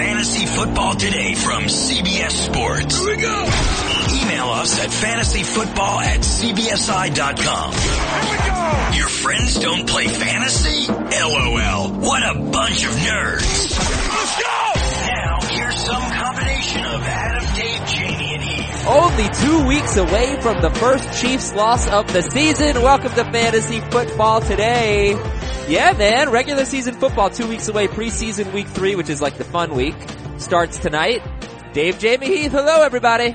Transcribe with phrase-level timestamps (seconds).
[0.00, 2.96] Fantasy Football Today from CBS Sports.
[2.96, 3.44] Here we go.
[4.22, 7.72] Email us at fantasyfootball at cbsi.com.
[7.74, 8.96] Here we go.
[8.96, 10.90] Your friends don't play fantasy?
[10.90, 11.90] LOL.
[12.00, 13.78] What a bunch of nerds.
[13.78, 14.72] Let's go.
[15.04, 18.86] Now, here's some combination of Adam, Dave, Jamey, and Heath.
[18.88, 22.80] Only two weeks away from the first Chiefs loss of the season.
[22.80, 25.39] Welcome to Fantasy Football Today.
[25.70, 27.86] Yeah, man, regular season football two weeks away.
[27.86, 29.94] Preseason week three, which is like the fun week,
[30.36, 31.22] starts tonight.
[31.72, 33.30] Dave, Jamey, Heath, hello everybody.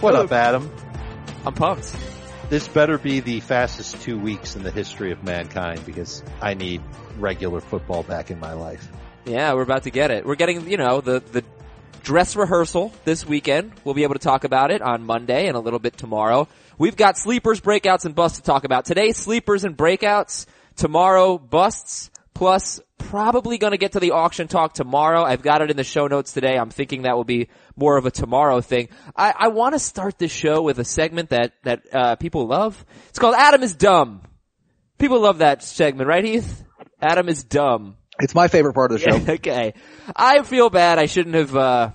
[0.00, 0.70] What up, Adam?
[1.46, 1.96] I'm pumped.
[2.50, 6.82] This better be the fastest two weeks in the history of mankind because I need
[7.18, 8.86] regular football back in my life.
[9.24, 10.26] Yeah, we're about to get it.
[10.26, 11.42] We're getting, you know, the, the
[12.02, 13.72] dress rehearsal this weekend.
[13.82, 16.48] We'll be able to talk about it on Monday and a little bit tomorrow.
[16.76, 18.84] We've got sleepers, breakouts, and busts to talk about.
[18.84, 20.44] Today, sleepers and breakouts.
[20.76, 22.10] Tomorrow, busts.
[22.34, 25.22] Plus, probably gonna get to the auction talk tomorrow.
[25.22, 26.58] I've got it in the show notes today.
[26.58, 28.88] I'm thinking that will be more of a tomorrow thing.
[29.16, 32.84] I, I wanna start this show with a segment that, that, uh, people love.
[33.08, 34.20] It's called Adam is Dumb.
[34.98, 36.64] People love that segment, right Heath?
[37.00, 37.96] Adam is dumb.
[38.20, 39.32] It's my favorite part of the show.
[39.34, 39.74] okay.
[40.14, 40.98] I feel bad.
[40.98, 41.90] I shouldn't have, uh,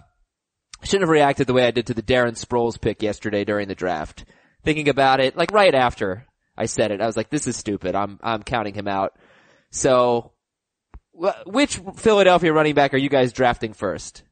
[0.84, 3.76] shouldn't have reacted the way I did to the Darren Sproles pick yesterday during the
[3.76, 4.26] draft.
[4.64, 7.96] Thinking about it, like right after I said it, I was like, this is stupid.
[7.96, 9.14] I'm, I'm counting him out.
[9.72, 10.34] So,
[11.14, 14.24] wh- which Philadelphia running back are you guys drafting first?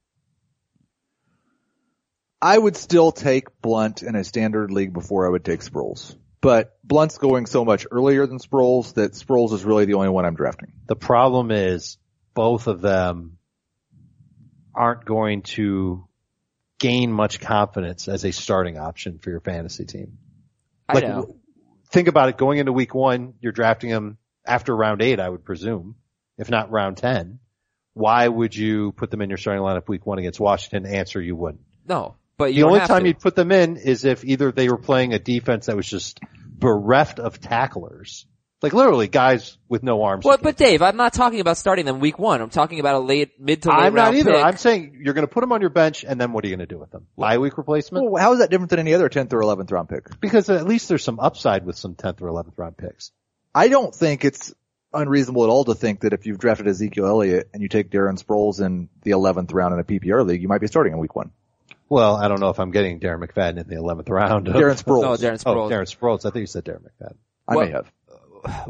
[2.42, 6.16] I would still take Blunt in a standard league before I would take Sproles.
[6.42, 10.26] But Blunt's going so much earlier than Sproles that Sproles is really the only one
[10.26, 10.72] I'm drafting.
[10.88, 11.98] The problem is
[12.34, 13.38] both of them
[14.74, 16.08] aren't going to
[16.80, 20.18] gain much confidence as a starting option for your fantasy team.
[20.88, 21.36] I Like, know.
[21.92, 22.38] Think about it.
[22.38, 25.96] Going into week one, you're drafting them after round eight, I would presume,
[26.38, 27.40] if not round 10.
[27.94, 30.92] Why would you put them in your starting lineup week one against Washington?
[30.92, 31.64] Answer, you wouldn't.
[31.88, 33.08] No, but you The only time to.
[33.08, 36.20] you'd put them in is if either they were playing a defense that was just
[36.48, 38.26] bereft of tacklers.
[38.62, 40.26] Like literally guys with no arms.
[40.26, 42.42] Well, but Dave, I'm not talking about starting them week one.
[42.42, 44.32] I'm talking about a late, mid to late I'm not either.
[44.32, 44.44] pick.
[44.44, 46.58] I'm saying you're going to put them on your bench and then what are you
[46.58, 47.08] going to do with them?
[47.18, 48.12] Bye week replacement?
[48.12, 50.20] Well, how is that different than any other 10th or 11th round pick?
[50.20, 53.12] Because at least there's some upside with some 10th or 11th round picks.
[53.56, 54.54] I don't think it's
[54.94, 58.22] unreasonable at all to think that if you've drafted Ezekiel Elliott and you take Darren
[58.22, 61.16] Sproles in the 11th round in a PPR league, you might be starting in week
[61.16, 61.32] one.
[61.88, 64.48] Well, I don't know if I'm getting Darren McFadden in the 11th round.
[64.48, 65.02] of- Darren Sproles.
[65.02, 65.68] No, Darren oh, Sproles.
[65.68, 66.26] Oh, Darren Sproles.
[66.26, 67.16] I think you said Darren McFadden.
[67.48, 67.92] I Well- may have.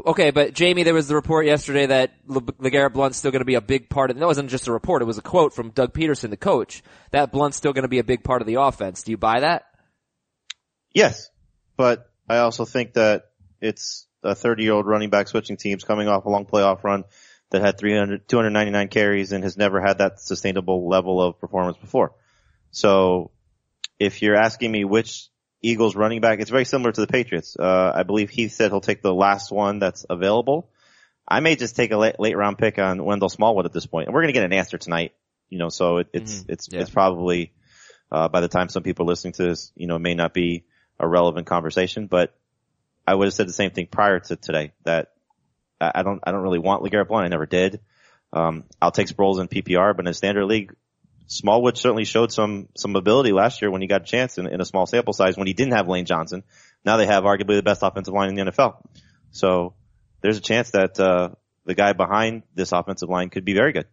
[0.06, 3.46] Okay, but Jamey, there was the report yesterday that Le- LeGarrette Blunt's still going to
[3.46, 5.70] be a big part of, that wasn't just a report, it was a quote from
[5.70, 8.60] Doug Pederson, the coach, that Blunt's still going to be a big part of the
[8.60, 9.02] offense.
[9.02, 9.66] Do you buy that?
[10.92, 11.30] Yes,
[11.76, 16.08] but I also think that it's a 30 year old running back switching teams coming
[16.08, 17.04] off a long playoff run
[17.50, 22.12] that had 300, 299 carries and has never had that sustainable level of performance before.
[22.70, 23.30] So
[23.98, 25.28] if you're asking me which
[25.62, 27.56] Eagles running back, it's very similar to the Patriots.
[27.58, 30.70] Uh, I believe Heath said he'll take the last one that's available.
[31.28, 34.06] I may just take a late, late round pick on Wendell Smallwood at this point.
[34.06, 35.12] and we're going to get an answer tonight.
[35.48, 36.80] You know, so it, it's it's Yeah.
[36.80, 37.52] it's probably
[38.10, 40.32] uh, by the time some people are listening to this, you know, it may not
[40.32, 40.64] be
[40.98, 42.34] a relevant conversation, but
[43.06, 45.08] I would have said the same thing prior to today that
[45.80, 47.24] I I don't I don't really want LeGarrette Blunt.
[47.24, 47.80] I never did.
[48.32, 50.72] Um, I'll take Sproles in PPR, but in a standard league,
[51.30, 54.60] Smallwood certainly showed some some ability last year when he got a chance in, in
[54.60, 56.42] a small sample size when he didn't have Lane Johnson.
[56.84, 58.84] Now they have arguably the best offensive line in the NFL.
[59.30, 59.74] So
[60.22, 61.28] there's a chance that uh,
[61.66, 63.86] the guy behind this offensive line could be very good.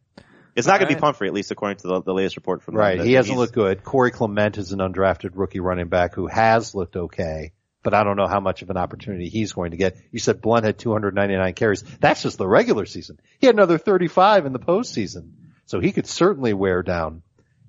[0.56, 1.00] It's not going to be.
[1.00, 3.00] Pumphrey, at least according to the, the latest report from Right.
[3.00, 3.84] He hasn't looked good.
[3.84, 7.52] Corey Clement is an undrafted rookie running back who has looked okay,
[7.84, 9.96] but I don't know how much of an opportunity he's going to get.
[10.12, 11.84] You said Blunt had 299 carries.
[12.00, 13.20] That's just the regular season.
[13.38, 15.34] He had another 35 in the postseason.
[15.68, 17.22] So he could certainly wear down.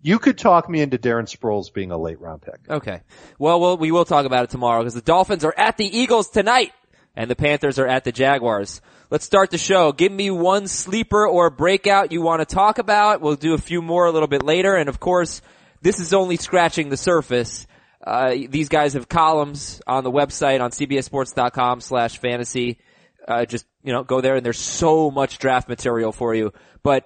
[0.02, 2.60] You could talk me into Darren Sproles being a late round pick.
[2.68, 3.00] Okay.
[3.38, 6.30] Well, we'll we will talk about it tomorrow because the Dolphins are at the Eagles
[6.30, 6.72] tonight
[7.16, 8.80] and the Panthers are at the Jaguars.
[9.10, 9.90] Let's start the show.
[9.92, 13.20] Give me one sleeper or breakout you want to talk about.
[13.20, 14.76] We'll do a few more a little bit later.
[14.76, 15.40] And of course,
[15.82, 17.66] this is only scratching the surface.
[18.06, 22.78] Uh, these guys have columns on the website on cbssports.com slash fantasy.
[23.26, 26.52] Uh, just, you know, go there and there's so much draft material for you.
[26.82, 27.04] But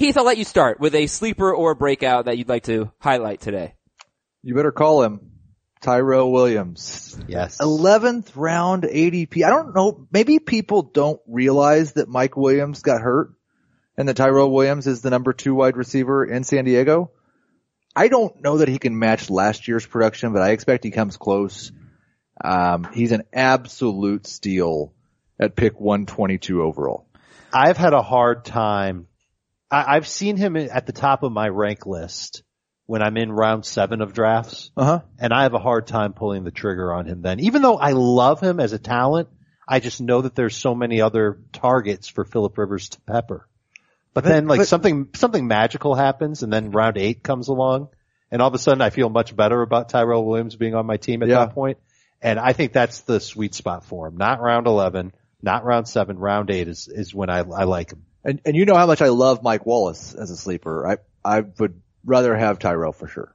[0.00, 3.42] Heath, I'll let you start with a sleeper or breakout that you'd like to highlight
[3.42, 3.74] today.
[4.42, 5.32] You better call him
[5.82, 7.20] Tyrell Williams.
[7.28, 7.58] Yes.
[7.58, 9.44] 11th round ADP.
[9.44, 10.08] I don't know.
[10.10, 13.34] Maybe people don't realize that Mike Williams got hurt
[13.98, 17.10] and that Tyrell Williams is the number two wide receiver in San Diego.
[17.94, 21.18] I don't know that he can match last year's production, but I expect he comes
[21.18, 21.72] close.
[22.42, 24.94] Um, he's an absolute steal
[25.38, 27.06] at pick 122 overall.
[27.52, 29.08] I've had a hard time
[29.70, 32.42] I, I've seen him at the top of my rank list
[32.86, 35.00] when I'm in round seven of drafts, Uh huh.
[35.18, 37.38] and I have a hard time pulling the trigger on him then.
[37.40, 39.28] Even though I love him as a talent,
[39.68, 43.46] I just know that there's so many other targets for Philip Rivers to pepper.
[44.12, 47.90] But then like but- something, something magical happens and then round eight comes along
[48.32, 50.96] and all of a sudden I feel much better about Tyrell Williams being on my
[50.96, 51.44] team at Yeah.
[51.44, 51.78] that point.
[52.20, 54.16] And I think that's the sweet spot for him.
[54.16, 55.12] Not round 11,
[55.42, 58.04] not round seven, round eight is, is when I, I like him.
[58.24, 60.86] And and you know how much I love Mike Wallace as a sleeper.
[60.86, 63.34] I I would rather have Tyrell for sure.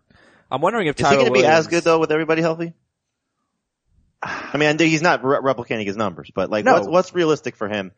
[0.52, 2.74] I'm wondering if Tyrell Is he going to be as good though with everybody healthy?
[4.22, 6.74] I mean, he's not re- replicating his numbers, but like, No.
[6.74, 7.92] what's what's realistic for him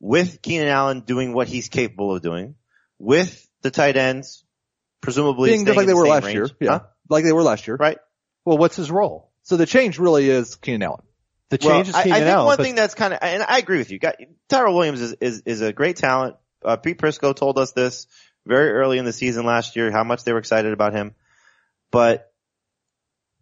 [0.00, 2.54] with Keenan Allen doing what he's capable of doing,
[2.98, 4.44] with the tight ends
[5.00, 6.34] presumably Being just like in they the were last range.
[6.34, 6.50] year.
[6.60, 6.70] Yeah.
[6.70, 6.80] Huh?
[7.08, 7.76] Like they were last year.
[7.76, 7.98] right.
[8.44, 9.30] Well, what's his role?
[9.42, 11.02] So the change really is Keenan Allen.
[11.50, 13.42] The Well, change is I, I think Allen, one but- thing that's kind of, and
[13.42, 13.98] I agree with you.
[13.98, 14.16] Got,
[14.48, 16.36] Tyrell Williams is, is, is a great talent.
[16.64, 18.06] Uh, Pete Prisco told us this
[18.44, 21.14] very early in the season last year, how much they were excited about him.
[21.90, 22.32] But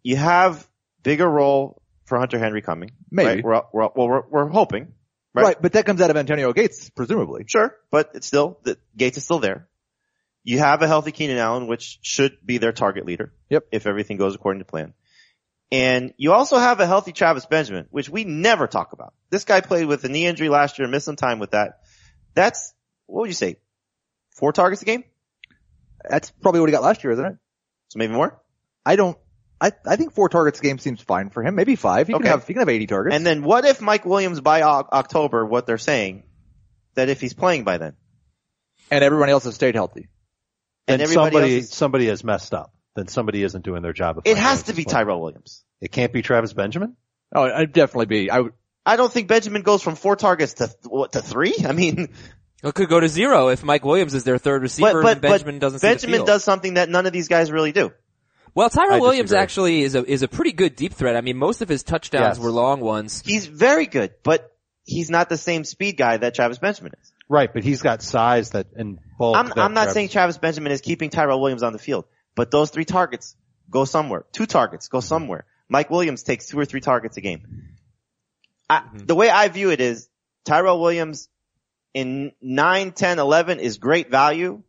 [0.03, 0.67] you have
[1.01, 2.91] bigger role for Hunter Henry coming.
[3.09, 3.41] Maybe.
[3.41, 3.43] Right?
[3.43, 4.93] We're, we're, well, we're, we're hoping.
[5.33, 5.43] Right.
[5.43, 5.61] Right.
[5.61, 7.43] but that comes out of Antonio Gates, presumably.
[7.47, 9.67] Sure, but it's still, the, Gates is still there.
[10.45, 13.33] You have a healthy Keenan Allen, which should be their target leader.
[13.49, 13.65] Yep.
[13.71, 14.93] If everything goes according to plan.
[15.71, 19.13] And you also have a healthy Travis Benjamin, which we never talk about.
[19.29, 21.79] This guy played with a knee injury last year, missed some time with that.
[22.35, 22.73] That's,
[23.07, 23.57] what would you say?
[24.31, 25.03] Four targets a game?
[26.07, 27.37] That's probably what he got last year, isn't it?
[27.89, 28.39] So maybe more?
[28.85, 29.17] I don't.
[29.59, 31.55] I I think four targets a game seems fine for him.
[31.55, 32.07] Maybe five.
[32.07, 32.23] He Okay.
[32.23, 33.15] can have he can have eighty targets.
[33.15, 36.23] And then what if Mike Williams by O- October, what they're saying,
[36.95, 37.93] that if he's playing by then,
[38.91, 40.09] and everyone else has stayed healthy.
[40.87, 42.73] and then everybody somebody, else is, somebody has messed up.
[42.95, 44.21] Then somebody isn't doing their job.
[44.25, 45.05] it has to be playing.
[45.05, 45.63] Tyrell Williams.
[45.81, 46.95] It can't be Travis Benjamin.
[47.33, 48.29] Oh, I'd definitely be.
[48.31, 48.53] I would.
[48.85, 51.55] I don't think Benjamin goes from four targets to, what, to three?
[51.67, 52.09] I mean,
[52.63, 55.59] It could go to zero if Mike Williams is their third receiver but, and Benjamin
[55.59, 56.27] doesn't see the Benjamin field.
[56.27, 57.91] does something that none of these guys really do.
[58.53, 59.41] Well, Tyrell Williams disagree.
[59.43, 61.15] actually is a is a pretty good deep threat.
[61.17, 62.39] I mean, most of his touchdowns Yes.
[62.43, 63.21] were long ones.
[63.25, 64.55] He's very good, but
[64.85, 67.11] he's not the same speed guy that Travis Benjamin is.
[67.27, 69.35] Right, but he's got size that and bulk.
[69.35, 72.05] I'm, that I'm not Travis- saying Travis Benjamin is keeping Tyrell Williams on the field,
[72.35, 73.35] but those three targets
[73.69, 74.25] go somewhere.
[74.31, 75.45] Two targets go somewhere.
[75.67, 77.69] Mike Williams takes two or three targets a game.
[78.69, 79.05] I, Mm-hmm.
[79.05, 80.09] The way I view it is
[80.43, 81.29] Tyrell Williams
[81.93, 84.61] in 9, 10, 11 is great value.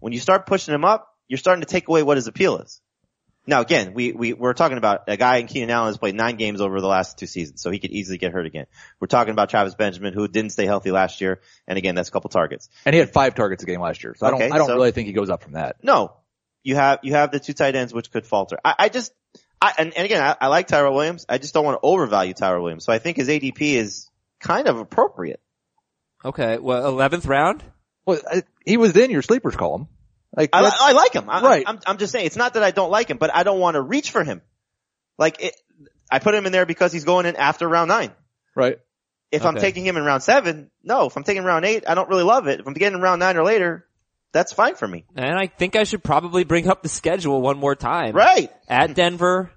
[0.00, 2.80] When you start pushing him up, you're starting to take away what his appeal is.
[3.46, 6.36] Now again, we, we, we're talking about a guy in Keenan Allen has played nine
[6.36, 8.66] games over the last two seasons, so he could easily get hurt again.
[9.00, 12.12] We're talking about Travis Benjamin who didn't stay healthy last year, and again, that's a
[12.12, 12.70] couple targets.
[12.86, 14.42] And he had five targets a game last year, so I don't.
[14.42, 15.76] I don't so- really think he goes up from that.
[15.82, 16.14] No,
[16.64, 18.58] you have you have the two tight ends which could falter.
[18.64, 19.12] I, I just
[19.60, 21.26] I and, and again I, I like Tyrell Williams.
[21.28, 22.84] I just don't want to overvalue Tyrell Williams.
[22.84, 25.40] So I think his ADP is kind of appropriate.
[26.24, 27.62] Okay, well, eleventh round.
[28.06, 29.88] Well, I, he was in your sleepers column.
[30.36, 31.30] Like I, I like him.
[31.30, 31.64] I, Right.
[31.66, 33.74] I'm, I'm just saying it's not that I don't like him, but I don't want
[33.74, 34.42] to reach for him.
[35.16, 35.54] Like it,
[36.10, 38.10] I put him in there because he's going in after round nine.
[38.54, 38.78] right.
[39.30, 41.06] If I'm taking him in round seven, no.
[41.06, 42.60] If I'm taking round eight, I don't really love it.
[42.60, 43.84] If I'm getting round nine or later,
[44.34, 45.06] that's fine for me.
[45.16, 48.14] And I think I should probably bring up the schedule one more time.
[48.14, 48.50] Right.
[48.68, 49.50] At Denver,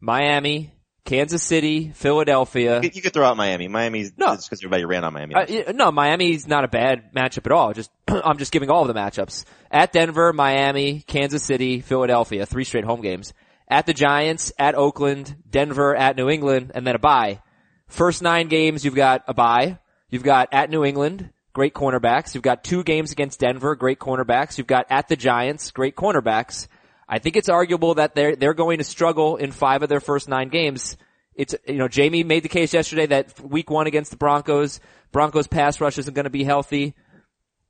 [0.00, 0.74] Miami,
[1.06, 2.80] Kansas City, Philadelphia.
[2.82, 3.68] You, could throw out Miami.
[3.68, 4.34] Miami's No.
[4.34, 5.34] just because everybody ran on Miami.
[5.34, 7.72] Uh, no, Miami's not a bad matchup at all.
[7.72, 9.44] Just I'm just giving all of the matchups.
[9.70, 13.32] At Denver, Miami, Kansas City, Philadelphia, three straight home games.
[13.68, 17.40] At the Giants, at Oakland, Denver, at New England, and then a bye.
[17.88, 19.78] First nine games, you've got a bye.
[20.10, 22.34] You've got at New England, great cornerbacks.
[22.34, 24.58] You've got two games against Denver, great cornerbacks.
[24.58, 26.68] You've got at the Giants, great cornerbacks.
[27.08, 30.28] I think it's arguable that they're they're going to struggle in five of their first
[30.28, 30.98] nine games.
[31.34, 34.80] It's you know Jamey made the case yesterday that week one against the Broncos,
[35.12, 36.94] Broncos pass rush isn't going to be healthy.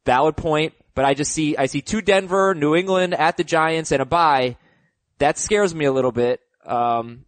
[0.05, 3.93] Valid point, but I just see I see two Denver, New England at the Giants
[3.93, 4.57] and a bye.
[5.19, 6.40] That scares me a little bit.
[6.64, 7.25] Um,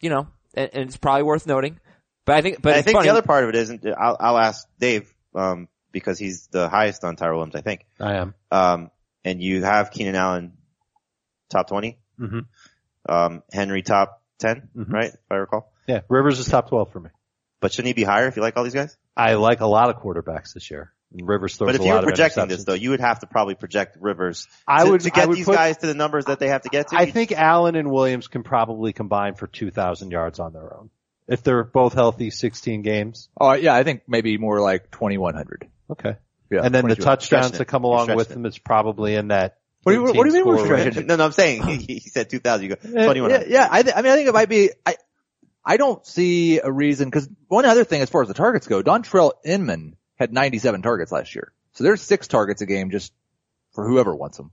[0.00, 1.80] you know, and, and it's probably worth noting.
[2.24, 3.08] But I think, but I think funny.
[3.08, 3.84] the other part of it isn't.
[3.84, 5.66] I'll, I'll ask Dave um,
[5.98, 7.86] because he's the highest on Tyrell Williams, I think.
[8.00, 8.34] I am.
[8.50, 8.90] Um,
[9.24, 10.52] and you have Keenan Allen
[11.50, 12.46] top 20 Mhm.
[13.08, 14.92] um, Henry top 10 Mhm.
[14.92, 15.08] right?
[15.10, 15.72] If I recall.
[15.86, 17.10] Yeah, Rivers is top 12 for me.
[17.60, 18.96] But shouldn't he be higher if you like all these guys?
[19.16, 20.92] I like a lot of quarterbacks this year.
[21.10, 23.26] Rivers throws But if a you lot were projecting this though, you would have to
[23.26, 25.94] probably project Rivers I to, would to get I would these put- guys to the
[25.94, 26.96] numbers that they have to get to.
[26.98, 30.90] I You- think Allen and Williams can probably combine for 2,000 yards on their own.
[31.26, 33.28] If they're both healthy, 16 games.
[33.40, 35.66] Oh yeah, I think maybe more like twenty one hundred.
[35.90, 36.16] Okay.
[36.50, 36.60] Yeah.
[36.64, 38.34] and then the touchdowns that come along with it.
[38.34, 39.58] them is probably in that.
[39.82, 41.62] What do you- what do you mean we're 13 score stretching no, no, I'm saying
[41.66, 42.64] he, he said 2,000.
[42.70, 43.68] You go Uh, Yeah, yeah.
[43.70, 44.70] I, th- I mean, I think it might be.
[44.86, 44.96] I
[45.64, 48.82] I don't see a reason because one other thing as far as the targets go,
[48.82, 53.12] Dontrelle Inman had 97 targets last year, so there's six targets a game just
[53.74, 54.50] for whoever wants him.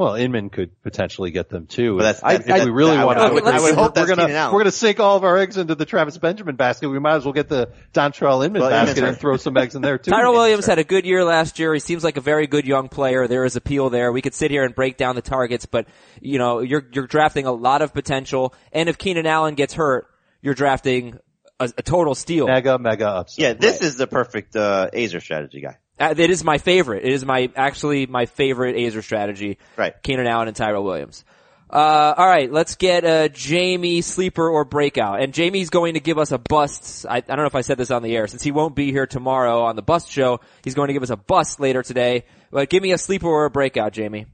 [0.00, 1.98] Well, Inman could potentially get them too.
[1.98, 4.06] But that's, I- that's if we really want to, I would, I would hope we're
[4.06, 6.88] gonna we're gonna sink all of our eggs into the Travis Benjamin basket.
[6.88, 9.74] We might as well get the Dontrelle Inman Well, Inman's basket and throw some eggs
[9.74, 10.10] in there too.
[10.10, 11.74] Tyrell Williams had a good year last year.
[11.74, 13.28] He seems like a very good young player.
[13.28, 14.10] There is appeal there.
[14.10, 15.86] We could sit here and break down the targets, but
[16.18, 18.54] you know, you're you're drafting a lot of potential.
[18.72, 20.06] And if Keenan Allen gets hurt,
[20.40, 21.18] you're drafting
[21.58, 22.46] a, a total steal.
[22.46, 23.38] mega mega upset.
[23.38, 25.76] yeah, this is the perfect, uh, Azer strategy guy.
[26.00, 27.04] Uh, it is my favorite.
[27.04, 29.58] It is my actually my favorite Azer strategy.
[29.76, 29.94] Right.
[30.02, 31.24] Keenan Allen and Tyrell Williams.
[31.72, 35.22] Uh, all right, let's get uh, Jamey sleeper or breakout.
[35.22, 37.06] And Jamey's going to give us a bust.
[37.08, 38.90] I, I don't know if I said this on the air since he won't be
[38.90, 40.40] here tomorrow on the bust show.
[40.64, 42.24] He's going to give us a bust later today.
[42.50, 44.26] But give me a sleeper or a breakout, Jamey.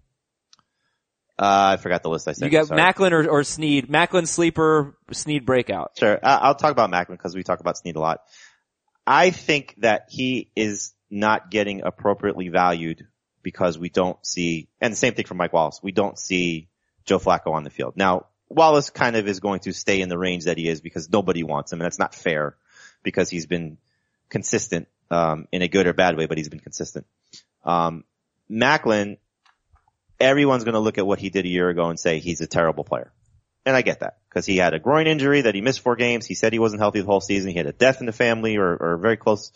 [1.39, 2.51] Uh, I forgot the list I said.
[2.51, 2.69] You got.
[2.69, 3.89] Maclin or, or Snead.
[3.89, 5.93] Maclin sleeper, Snead breakout.
[5.99, 6.19] Sure.
[6.23, 8.21] I'll talk about Maclin because we talk about Snead a lot.
[9.07, 13.07] I think that he is not getting appropriately valued
[13.43, 16.69] because we don't see, and the same thing for Mike Wallace, we don't see
[17.05, 17.97] Joe Flacco on the field.
[17.97, 21.11] Now, Wallace kind of is going to stay in the range that he is because
[21.11, 22.57] nobody wants him, and that's not fair
[23.03, 23.79] because he's been
[24.29, 27.07] consistent, um, in a good or bad way, but he's been consistent.
[27.65, 28.05] Um,
[28.51, 29.19] Maclin,
[30.19, 32.47] everyone's going to look at what he did a year ago and say he's a
[32.47, 33.13] terrible player.
[33.65, 36.25] And I get that because he had a groin injury that he missed four games.
[36.25, 37.51] He said he wasn't healthy the whole season.
[37.51, 39.51] He had a death in the family or, or very close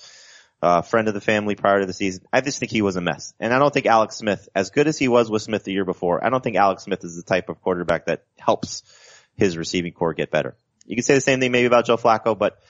[0.62, 2.24] uh, friend of the family prior to the season.
[2.32, 3.34] I just think he was a mess.
[3.40, 5.84] And I don't think Alex Smith, as good as he was with Smith the year
[5.84, 8.82] before, I don't think Alex Smith is the type of quarterback that helps
[9.36, 10.54] his receiving corps get better.
[10.86, 12.60] You can say the same thing maybe about Joe Flacco, but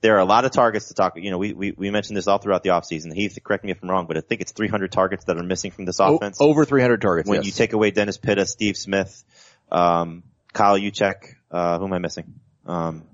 [0.00, 1.14] there are a lot of targets to talk.
[1.16, 3.12] You know, we, we, we mentioned this all throughout the offseason.
[3.12, 5.70] Heath, correct me if I'm wrong, but I think it's 300 targets that are missing
[5.70, 7.28] from this offense over 300 targets.
[7.28, 7.46] when yes.
[7.46, 9.24] you take away Dennis Pitta, Steve Smith,
[9.70, 12.34] um, Kyle Juszczyk, uh, who am I missing?
[12.66, 13.04] Um,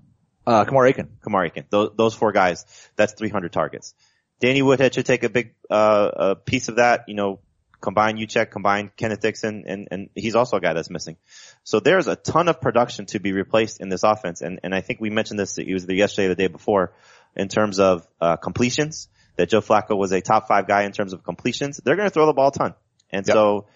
[0.46, 1.08] uh, Kamar Aiken.
[1.22, 1.64] Kamar Aiken.
[1.70, 2.64] Those, those four guys,
[2.94, 3.94] that's 300 targets.
[4.40, 7.40] Danny Woodhead should take a big, uh, a piece of that, you know,
[7.80, 11.16] combine Juszczyk, combine Kenneth Dixon, and, and he's also a guy that's missing.
[11.64, 14.80] So there's a ton of production to be replaced in this offense, and, and I
[14.80, 16.92] think we mentioned this, it was the yesterday or the day before,
[17.34, 21.12] in terms of, uh, completions, that Joe Flacco was a top five guy in terms
[21.12, 21.80] of completions.
[21.82, 22.74] They're gonna throw the ball a ton.
[23.10, 23.34] And Yep.
[23.34, 23.66] so,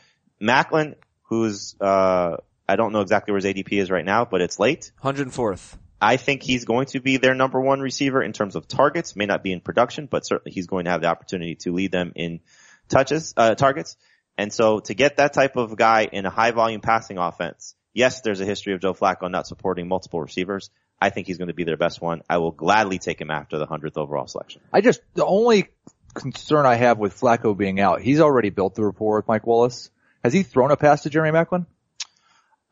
[0.40, 2.38] Maclin, who's, uh,
[2.69, 4.93] I don't know exactly where his ADP is right now, but it's late.
[5.02, 5.76] 104th.
[6.00, 9.16] I think he's going to be their number one receiver in terms of targets.
[9.16, 11.92] May not be in production, but certainly he's going to have the opportunity to lead
[11.92, 12.40] them in
[12.88, 13.97] touches, uh, targets.
[14.38, 18.23] And so to get that type of guy in a high volume passing offense, yes,
[18.23, 20.71] there's a history of Joe Flacco not supporting multiple receivers.
[21.00, 22.23] I think he's going to be their best one.
[22.28, 24.62] I will gladly take him after the hundredth overall selection.
[24.73, 25.69] I just, the only
[26.14, 29.90] concern I have with Flacco being out, he's already built the rapport with Mike Wallace.
[30.25, 31.66] Has he thrown a pass to Jeremy Maclin?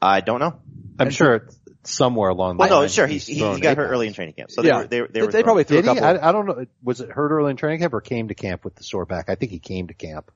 [0.00, 0.60] I don't know.
[0.98, 1.58] I'm sure it's
[1.88, 2.88] somewhere along the Well, no, line.
[2.88, 3.06] sure.
[3.06, 4.50] He, he's he, he got hurt early in training camp.
[4.50, 4.78] So they Yeah.
[4.78, 6.00] were, they, were- they They- were they probably threw a Did he?
[6.00, 6.22] couple.
[6.24, 6.64] I, I don't know.
[6.82, 9.28] Was it hurt early in training camp or came to camp with the sore back?
[9.28, 10.30] I think he came to camp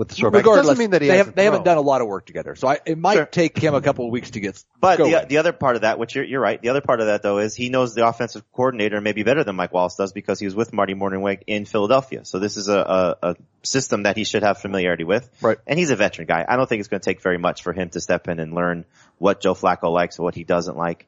[0.00, 0.40] with the back.
[0.40, 2.26] It doesn't mean that he they, have, hasn't they haven't done a lot of work
[2.26, 2.56] together.
[2.56, 3.26] So I, it might Sure.
[3.26, 5.12] take him a couple of weeks to get But going.
[5.12, 7.22] the, the other part of that, which you're, you're right, the other part of that
[7.22, 10.46] though is he knows the offensive coordinator maybe better than Mike Wallace does because he
[10.46, 12.24] was with Marty Mornhinweg in Philadelphia.
[12.24, 12.78] So this is a,
[13.22, 15.30] a, a system that he should have familiarity with.
[15.40, 15.58] Right.
[15.66, 16.44] And he's a veteran guy.
[16.48, 18.54] I don't think it's going to take very much for him to step in and
[18.54, 18.86] learn
[19.18, 21.06] what Joe Flacco likes and what he doesn't like.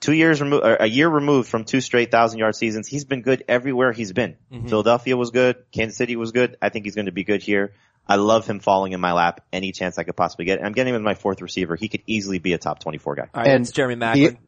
[0.00, 3.44] Two years removed, a year removed from two straight thousand yard seasons, he's been good
[3.48, 4.36] everywhere he's been.
[4.50, 4.68] Mm-hmm.
[4.68, 5.56] Philadelphia was good.
[5.72, 6.56] Kansas City was good.
[6.62, 7.74] I think he's going to be good here.
[8.08, 10.64] I love him falling in my lap any chance I could possibly get.
[10.64, 11.76] I'm getting him as my fourth receiver.
[11.76, 13.22] He could easily be a top 24 guy.
[13.34, 14.38] All right, And it's Jeremy The, Maclin.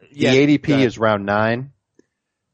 [0.00, 0.86] the Yeah, go ADP ahead.
[0.86, 1.72] is round nine.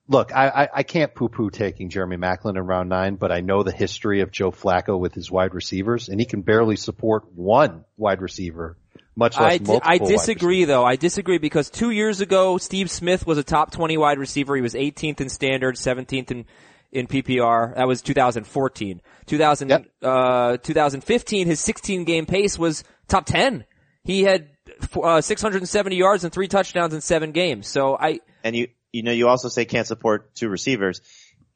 [0.08, 3.62] Look, I, I, I can't poo-poo taking Jeremy Maclin in round nine, but I know
[3.62, 7.84] the history of Joe Flacco with his wide receivers, and he can barely support one
[7.98, 8.77] wide receiver,
[9.18, 9.80] much less I, multiple.
[9.82, 10.84] I wide disagree though.
[10.84, 14.54] I disagree because two years ago, Steve Smith was a top 20 wide receiver.
[14.54, 16.46] He was 18th in standard, 17th in,
[16.92, 17.74] in PPR.
[17.74, 19.00] That was 2014.
[19.26, 19.86] 2000, Yep.
[20.02, 23.64] uh, 2015, his 16 game pace was top 10.
[24.04, 24.50] He had,
[25.02, 27.66] uh, 670 yards and three touchdowns in seven games.
[27.66, 31.02] So I, And you, you know, you also say can't support two receivers.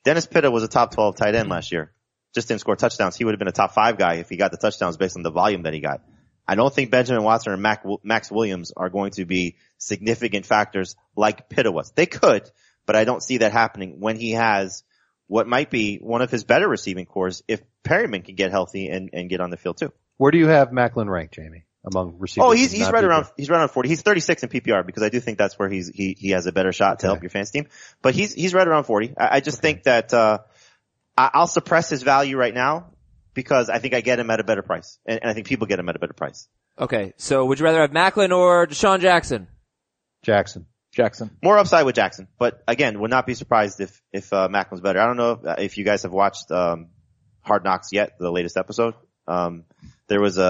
[0.04, 1.92] Dennis Pitta was a top 12 tight end last year.
[2.35, 3.14] Just didn't score touchdowns.
[3.14, 5.23] He would have been a top five guy if he got the touchdowns based on
[5.23, 6.00] the volume that he got.
[6.47, 10.97] I don't think Benjamin Watson and Mac, Maxx Williams are going to be significant factors
[11.17, 11.93] like Pitta was.
[11.93, 12.51] They could,
[12.87, 14.83] but I don't see that happening when he has
[15.29, 19.11] what might be one of his better receiving corps if Perriman can get healthy and,
[19.13, 19.93] and get on the field too.
[20.19, 21.63] Where do you have Maclin ranked, Jamey?
[21.85, 22.47] Among receivers?
[22.49, 23.89] Oh, he's he's right around he's right around forty.
[23.89, 26.47] He's thirty six in PPR because I do think that's where he's he he has
[26.47, 27.13] a better shot to Okay.
[27.13, 27.67] help your fans team.
[28.03, 29.15] But he's he's right around forty.
[29.19, 30.39] I, I just think that uh
[31.19, 32.93] I'll suppress his value right now
[33.35, 35.67] because I think I get him at a better price, and, and I think people
[35.67, 36.49] get him at a better price.
[36.79, 37.12] okay.
[37.17, 39.49] So would you rather have Maclin or DeSean Jackson?
[40.23, 40.67] Jackson.
[40.93, 41.31] Jackson.
[41.43, 45.01] More upside with Jackson, but again, would not be surprised if if uh, Maclin's better.
[45.01, 46.89] I don't know if, if you guys have watched um
[47.41, 48.95] Hard Knocks yet, the latest episode.
[49.27, 49.65] Um
[50.09, 50.43] there was a,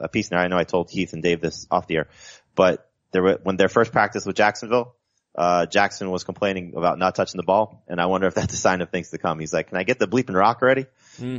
[0.00, 0.38] a, a piece now.
[0.38, 2.08] I know I told Heath and Dave this off the air,
[2.54, 4.94] but there were, when their first practice with Jacksonville,
[5.34, 8.58] uh, Jackson was complaining about not touching the ball, and I wonder if that's a
[8.58, 9.38] sign of things to come.
[9.38, 10.86] He's like, "Can I get the bleeping rock already?"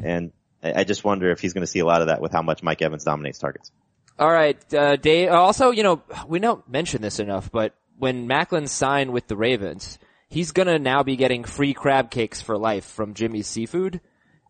[0.04, 0.32] And
[0.64, 2.42] I I just wonder if he's going to see a lot of that with how
[2.42, 3.72] much Mike Evans dominates targets.
[4.20, 5.30] All right, uh, Dave.
[5.30, 10.00] Also, you know, we don't mention this enough, but when Maclin signed with the Ravens,
[10.28, 14.02] he's gonna now be getting free crab cakes for life from Jimmy's Seafood,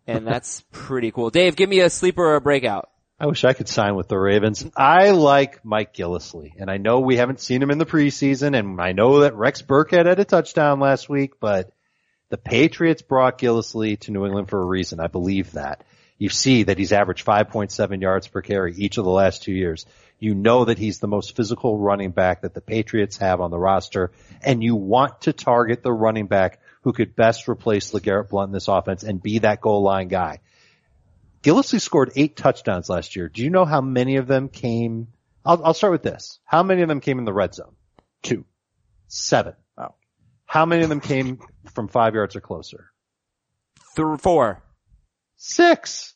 [0.06, 1.30] and that's pretty cool.
[1.30, 2.90] Dave, give me a sleeper or a breakout.
[3.20, 4.64] I wish I could sign with the Ravens.
[4.78, 8.80] I like Mike Gillislee, and I know we haven't seen him in the preseason, and
[8.80, 11.72] I know that Rex Burkhead had a touchdown last week, but
[12.30, 15.00] the Patriots brought Gillislee to New England for a reason.
[15.00, 15.84] I believe that.
[16.18, 19.86] You see that he's averaged 5.7 yards per carry each of the last two years.
[20.20, 23.60] You know that he's the most physical running back that the Patriots have on the
[23.60, 28.50] roster, and you want to target the running back who could best replace LeGarrette Blunt
[28.50, 30.40] in this offense and be that goal line guy.
[31.44, 33.30] Gillislee scored eight touchdowns last year.
[33.30, 35.10] Do you know how many of them came?
[35.46, 36.40] I'll, I'll start with this.
[36.46, 37.76] How many of them came in the red zone?
[38.24, 38.44] Two.
[39.08, 39.54] Seven.
[39.78, 39.94] Oh.
[40.46, 41.40] How many of them came
[41.74, 42.92] from five yards or closer?
[43.96, 44.64] Th- four.
[45.38, 46.14] Six.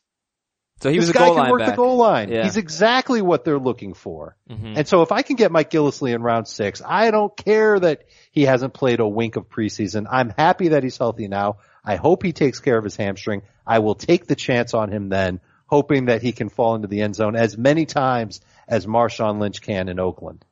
[0.81, 1.69] So he this was a guy goal can line work back.
[1.69, 2.29] the goal line.
[2.31, 2.43] Yeah.
[2.43, 4.35] He's exactly what they're looking for.
[4.49, 4.77] Mhm.
[4.77, 8.05] And so if I can get Mike Gillislee in round six, I don't care that
[8.31, 10.07] he hasn't played a wink of preseason.
[10.09, 11.57] I'm happy that he's healthy now.
[11.85, 13.43] I hope he takes care of his hamstring.
[13.65, 17.01] I will take the chance on him then, hoping that he can fall into the
[17.01, 20.43] end zone as many times as Marshawn Lynch can in Oakland.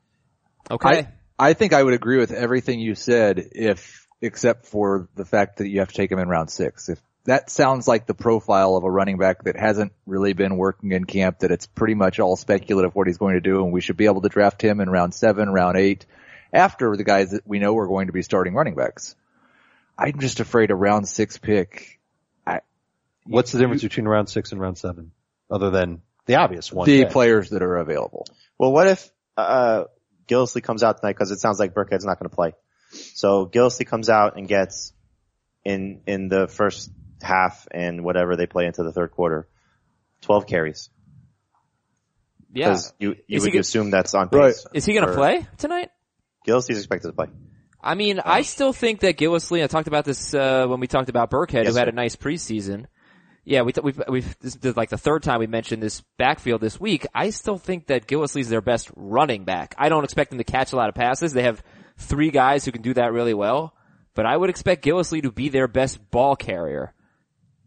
[0.70, 0.88] Okay.
[0.88, 1.08] I,
[1.50, 5.68] I think I would agree with everything you said if, except for the fact that
[5.68, 6.88] you have to take him in round six.
[6.88, 10.92] If that sounds like the profile of a running back that hasn't really been working
[10.92, 13.80] in camp, that it's pretty much all speculative what he's going to do and we
[13.80, 16.06] should be able to draft him in round seven, round eight,
[16.52, 19.14] after the guys that we know are going to be starting running backs.
[19.98, 22.00] I'm just afraid a round six pick,
[22.46, 22.60] I,
[23.26, 25.12] What's the difference between round six and round seven?
[25.50, 26.86] Other than the obvious one.
[26.86, 27.12] the pick?
[27.12, 28.26] players that are available.
[28.58, 29.84] Well, what if uh,
[30.26, 32.54] Gillislee comes out tonight because it sounds like Burkhead's not going to play.
[32.92, 34.92] So Gillislee comes out and gets
[35.64, 36.90] in in the first
[37.22, 39.48] half and whatever they play into the third quarter,
[40.20, 40.90] twelve carries.
[42.52, 42.76] yeah.
[42.98, 44.48] You you Is he would assume that's on Right.
[44.52, 44.66] pace.
[44.74, 45.90] Is he gonna play tonight?
[46.46, 47.26] Gillislee's expected to play.
[47.82, 51.08] I mean, I still think that Gillislee, I talked about this, uh, when we talked
[51.08, 51.90] about Burkhead, Yes, who had sir.
[51.90, 52.86] a nice preseason.
[53.44, 56.60] Yeah, we, th- we've, we've, this is like the third time we mentioned this backfield
[56.60, 57.06] this week.
[57.14, 59.74] I still think that Gillislee's their best running back.
[59.78, 61.32] I don't expect them to catch a lot of passes.
[61.32, 61.62] They have
[61.96, 63.74] three guys who can do that really well,
[64.14, 66.92] but I would expect Gillislee to be their best ball carrier.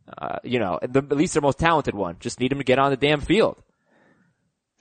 [0.05, 2.17] Uh, you know, the, at least their most talented one.
[2.19, 3.61] Just need him to get on the damn field.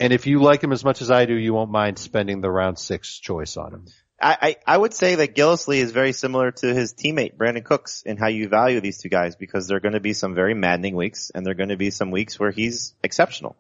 [0.01, 2.51] And if you like him as much as I do, you won't mind spending the
[2.51, 3.85] round six choice on him.
[4.21, 8.03] I, I, I would say that Gillislee is very similar to his teammate Brandin Cooks
[8.03, 10.55] in how you value these two guys because there are going to be some very
[10.55, 13.57] maddening weeks and there are going to be some weeks where he's exceptional.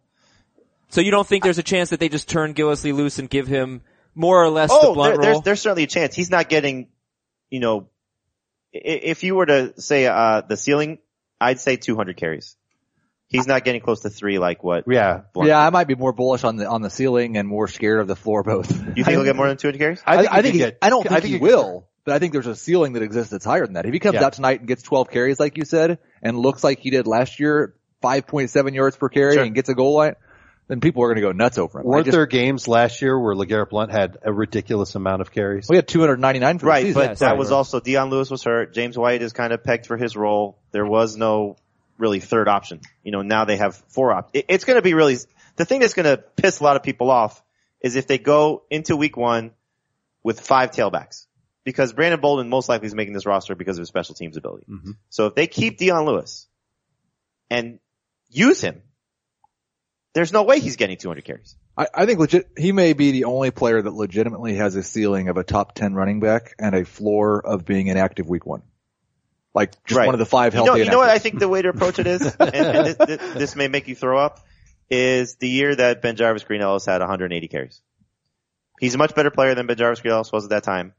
[0.88, 3.46] So you don't think there's a chance that they just turn Gillislee loose and give
[3.46, 3.83] him
[4.14, 5.42] more or less the Oh, blunt there, there's, role?
[5.42, 6.14] there's certainly a chance.
[6.14, 6.88] He's not getting,
[7.51, 7.88] you know,
[8.72, 10.98] if you were to say, uh, the ceiling,
[11.42, 12.57] I'd say 200 carries.
[13.28, 14.85] He's not getting close to three like what.
[14.87, 15.22] Yeah.
[15.33, 15.48] Blunt.
[15.48, 18.07] Yeah, I might be more bullish on the, on the ceiling and more scared of
[18.07, 18.70] the floor both.
[18.70, 20.02] You think he'll get more than 200 carries?
[20.07, 21.88] I, I he think, he, get- I don't think I think he he could- will,
[22.05, 23.87] but I think there's a ceiling that exists that's higher than that.
[23.87, 24.24] If he comes Yeah.
[24.26, 27.40] out tonight and gets 12 carries, like you said, and looks like he did last
[27.40, 29.44] year, 5.7 yards per carry Sure.
[29.44, 30.14] and gets a goal line,
[30.72, 31.87] then people are going to go nuts over him.
[31.87, 35.68] Weren't just- there games last year where LeGarrette Blunt had a ridiculous amount of carries?
[35.68, 36.94] we had 299 for the Right, season.
[37.02, 38.72] but Yes, that right, was also Dion Lewis was hurt.
[38.72, 40.58] James White is kind of pegged for his role.
[40.70, 41.56] There was no
[41.98, 42.80] really third option.
[43.02, 44.30] You know, now they have four op.
[44.32, 45.18] It, it's going to be really
[45.56, 47.42] the thing that's going to piss a lot of people off
[47.82, 49.50] is if they go into week one
[50.22, 51.26] with five tailbacks
[51.64, 54.64] because Brandon Bolden most likely is making this roster because of his special teams ability.
[54.70, 54.96] Mhm.
[55.11, 56.46] So if they keep Dion Lewis
[57.50, 57.78] and
[58.30, 58.82] use him,
[60.14, 61.57] there's no way he's getting 200 carries.
[61.77, 65.29] I, I think legit, he may be the only player that legitimately has a ceiling
[65.29, 68.62] of a top 10 running back and a floor of being an active week one.
[69.55, 70.07] Like just Right.
[70.07, 70.70] one of the five You healthy.
[70.81, 72.96] know, you know what I think the way to approach it is, and, and this,
[72.96, 74.40] this, this may make you throw up,
[74.90, 77.81] is the year that BenJarvus Green-Ellis had 180 carries.
[78.81, 80.92] He's a much better player than BenJarvus Green-Ellis was at that time,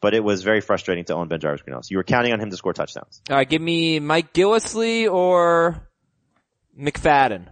[0.00, 1.90] but it was very frustrating to own BenJarvus Green-Ellis.
[1.90, 3.20] You were counting on him to score touchdowns.
[3.28, 5.86] All right, give me Mike Gillislee or
[6.78, 7.48] McFadden.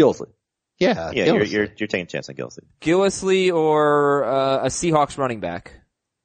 [0.00, 0.32] Gillislee.
[0.78, 1.10] Yeah.
[1.12, 2.64] Yeah, you're, you're, you're taking a chance on Gillislee.
[2.80, 5.74] Gillislee or uh, a Seahawks running back.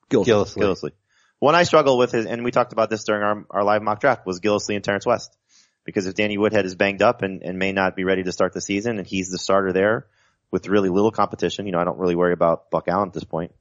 [0.09, 0.25] Gillislee.
[0.25, 0.57] Gillislee.
[0.57, 0.91] Gillislee.
[1.39, 3.99] One I struggle with is, and we talked about this during our, our live mock
[3.99, 5.35] draft, was Gillislee and Terrence West.
[5.83, 8.53] Because if Danny Woodhead is banged up and, and may not be ready to start
[8.53, 10.07] the season and he's the starter there
[10.49, 13.23] with really little competition, you know, I don't really worry about Buck Allen at this
[13.23, 13.51] point.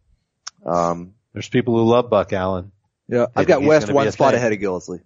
[0.64, 2.72] Um, There's people who love Buck Allen.
[3.08, 3.26] Yeah.
[3.36, 4.38] I've got West gonna be one spot thing.
[4.38, 5.02] ahead of Gillislee.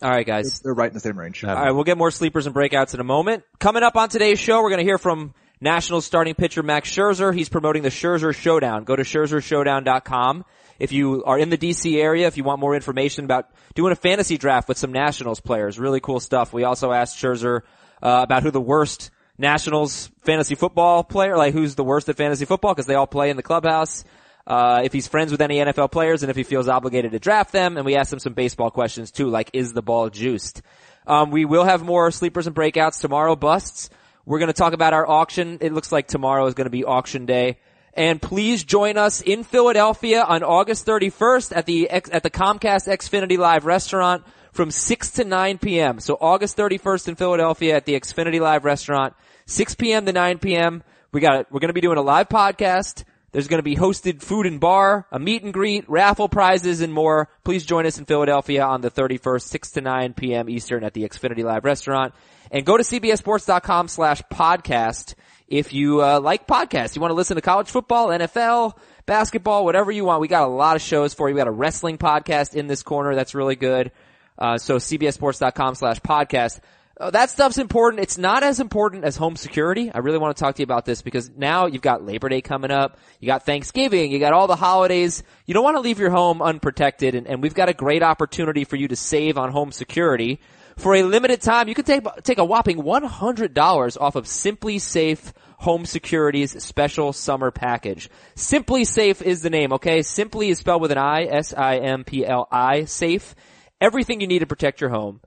[0.00, 0.60] All right, guys.
[0.60, 1.42] They're right in the same range.
[1.44, 3.44] All right, we'll get more sleepers and breakouts in a moment.
[3.58, 7.34] Coming up on today's show, we're going to hear from Nationals starting pitcher Max Scherzer.
[7.34, 8.84] He's promoting the Scherzer Showdown.
[8.84, 10.44] Go to ScherzerShowdown.com.
[10.78, 13.96] If you are in the DC area, if you want more information about doing a
[13.96, 16.52] fantasy draft with some Nationals players, really cool stuff.
[16.52, 17.62] We also asked Scherzer
[18.00, 22.44] uh, about who the worst Nationals fantasy football player, like who's the worst at fantasy
[22.44, 24.04] football because they all play in the clubhouse.
[24.48, 27.52] Uh, if he's friends with any NFL players and if he feels obligated to draft
[27.52, 27.76] them.
[27.76, 30.62] And we asked him some baseball questions too, like is the ball juiced?
[31.06, 33.90] Um, we will have more sleepers and breakouts tomorrow, busts.
[34.24, 35.58] We're going to talk about our auction.
[35.60, 37.58] It looks like tomorrow is going to be auction day.
[37.92, 43.36] And please join us in Philadelphia on August 31st at the at the Comcast Xfinity
[43.36, 46.00] Live restaurant from 6 to 9 p.m.
[46.00, 49.14] So August 31st in Philadelphia at the Xfinity Live restaurant,
[49.46, 50.06] 6 p.m.
[50.06, 50.82] to 9 p.m.
[51.12, 53.04] We got we're going to be doing a live podcast.
[53.32, 56.92] There's going to be hosted food and bar, a meet and greet, raffle prizes, and
[56.92, 57.28] more.
[57.44, 60.48] Please join us in Philadelphia on the 31st, 6 to 9 p.m.
[60.48, 62.14] Eastern at the Xfinity Live restaurant.
[62.50, 65.14] And go to cbssports.com slash podcast
[65.46, 66.96] if you uh, like podcasts.
[66.96, 70.22] You want to listen to college football, NFL, basketball, whatever you want.
[70.22, 71.34] We got a lot of shows for you.
[71.34, 73.92] We got a wrestling podcast in this corner that's really good.
[74.38, 76.60] Uh, so cbssports.com slash podcast.
[77.00, 78.02] Uh, that stuff's important.
[78.02, 79.88] It's not as important as home security.
[79.92, 82.40] I really want to talk to you about this because now you've got Labor Day
[82.40, 82.98] coming up.
[83.20, 84.10] You got Thanksgiving.
[84.10, 85.22] You got all the holidays.
[85.46, 88.64] You don't want to leave your home unprotected and, and we've got a great opportunity
[88.64, 90.40] for you to save on home security.
[90.76, 95.86] For a limited time, you can take, take a whopping $100 off of SimpliSafe Home
[95.86, 98.10] Security's special summer package.
[98.36, 100.02] SimpliSafe is the name, okay?
[100.02, 103.34] Simply is spelled with an I, S-I-M-P-L-I, safe.
[103.80, 105.20] Everything you need to protect your home.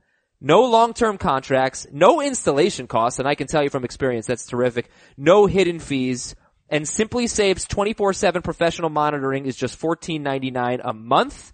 [0.43, 4.89] No long-term contracts, no installation costs, and I can tell you from experience that's terrific.
[5.15, 6.36] No hidden fees,
[6.67, 11.51] and SimpliSafe's 24-7 professional monitoring is just $14.99 a month.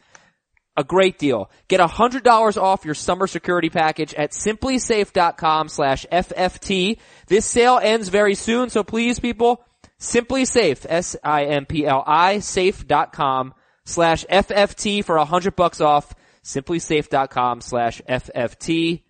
[0.78, 1.50] A great deal.
[1.67, 7.00] Get $100 off your summer security package at simplisafe.com slash FFT.
[7.26, 9.65] This sale ends very soon, so please people,
[10.00, 13.54] SimpliSafe, S-I-M-P-L-I, safe.com
[13.86, 16.13] slash FFT for a hundred bucks off
[16.47, 19.03] simplisafe.com slash FFT.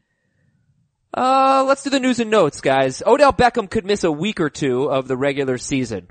[1.13, 3.01] Uh, let's do the news and notes, guys.
[3.05, 6.09] Odell Beckham could miss a week or two of the regular season.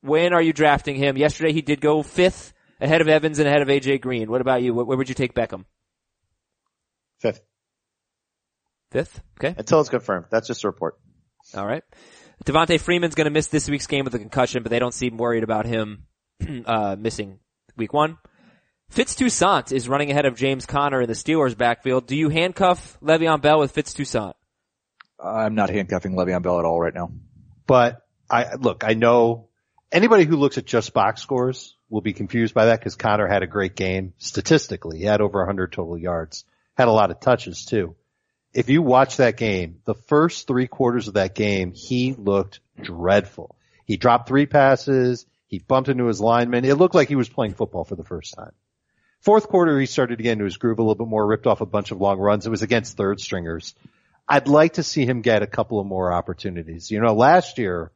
[0.00, 1.16] When are you drafting him?
[1.16, 4.30] Yesterday he did go fifth ahead of Evans and ahead of AJ Green.
[4.30, 4.72] What about you?
[4.72, 5.64] Where would you take Beckham?
[7.20, 7.40] Fifth.
[8.90, 9.20] Fifth?
[9.38, 9.54] Okay.
[9.56, 10.26] Until it's confirmed.
[10.30, 10.98] That's just a report.
[11.54, 11.82] All right.
[12.44, 15.16] Devonta Freeman's going to miss this week's game with a concussion, but they don't seem
[15.16, 16.06] worried about him
[16.66, 17.38] uh, missing
[17.76, 18.18] week one.
[18.92, 22.06] Fitz Toussaint is running ahead of James Conner in the Steelers backfield.
[22.06, 24.34] Do you handcuff Le'Veon Bell with Fitz Toussaint?
[25.18, 27.10] I'm not handcuffing Le'Veon Bell at all right now.
[27.66, 29.48] But I look, I know
[29.90, 33.42] anybody who looks at just box scores will be confused by that because Conner had
[33.42, 34.98] a great game statistically.
[34.98, 36.44] He had over 100 total yards,
[36.76, 37.96] had a lot of touches too.
[38.52, 43.56] If you watch that game, the first three quarters of that game, he looked dreadful.
[43.86, 45.24] He dropped three passes.
[45.46, 46.66] He bumped into his lineman.
[46.66, 48.52] It looked like he was playing football for the first time.
[49.22, 51.60] Fourth quarter, he started to get into his groove a little bit more, ripped off
[51.60, 52.46] a bunch of long runs.
[52.46, 53.74] It was against third stringers.
[54.28, 56.90] I'd like to see him get a couple of more opportunities.
[56.90, 57.92] You know, last year,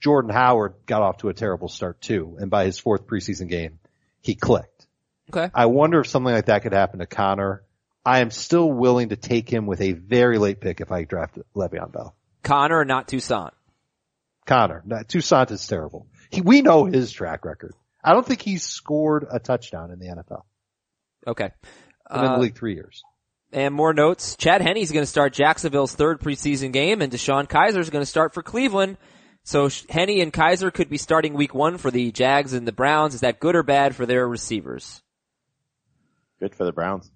[0.00, 3.78] Jordan Howard got off to a terrible start too, and by his fourth preseason game,
[4.20, 4.86] he clicked.
[5.30, 5.48] Okay.
[5.54, 7.62] I wonder if something like that could happen to Conner.
[8.04, 11.38] I am still willing to take him with a very late pick if I draft
[11.54, 12.14] Le'Veon Bell.
[12.42, 13.52] Conner or not Toussaint?
[14.44, 14.82] Conner.
[14.84, 16.06] not, Toussaint is terrible.
[16.30, 17.74] He, we know his track record.
[18.02, 20.42] I don't think he's scored a touchdown in the NFL.
[21.26, 21.50] Okay.
[22.10, 23.02] Been in the uh, league three years.
[23.52, 24.36] And more notes.
[24.36, 28.10] Chad Henne's going to start Jacksonville's third preseason game, and DeShone Kizer is going to
[28.10, 28.96] start for Cleveland.
[29.44, 33.14] So Henne and Kizer could be starting week one for the Jags and the Browns.
[33.14, 35.02] Is that good or bad for their receivers?
[36.40, 37.10] Good for the Browns.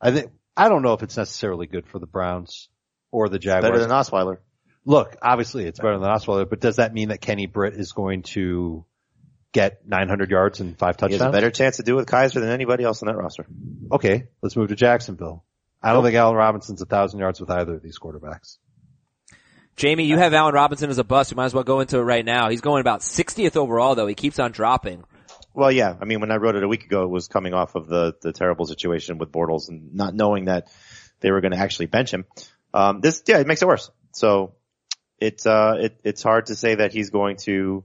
[0.00, 2.68] I think I don't know if it's necessarily good for the Browns
[3.10, 3.72] or the Jaguars.
[3.72, 4.38] Better than Osweiler.
[4.84, 8.22] Look, obviously it's better than Osweiler, but does that mean that Kenny Britt is going
[8.22, 8.84] to
[9.54, 11.20] get 900 yards and five touchdowns?
[11.20, 13.46] He has a better chance to do with Kizer than anybody else on that roster.
[13.90, 15.44] Okay, let's move to Jacksonville.
[15.82, 18.58] I don't think Allen Robinson's a thousand yards with either of these quarterbacks.
[19.76, 21.30] Jamey, you have Allen Robinson as a bust.
[21.30, 22.48] You might as well go into it right now.
[22.48, 24.06] He's going about 60th overall though.
[24.06, 25.04] He keeps on dropping.
[25.52, 25.94] Well, yeah.
[26.00, 28.14] I mean, when I wrote it a week ago, it was coming off of the,
[28.20, 30.68] the terrible situation with Bortles and not knowing that
[31.20, 32.24] they were going to actually bench him.
[32.72, 33.90] Um, this, yeah, it makes it worse.
[34.12, 34.54] So
[35.18, 37.84] it's, uh, it, it's hard to say that he's going to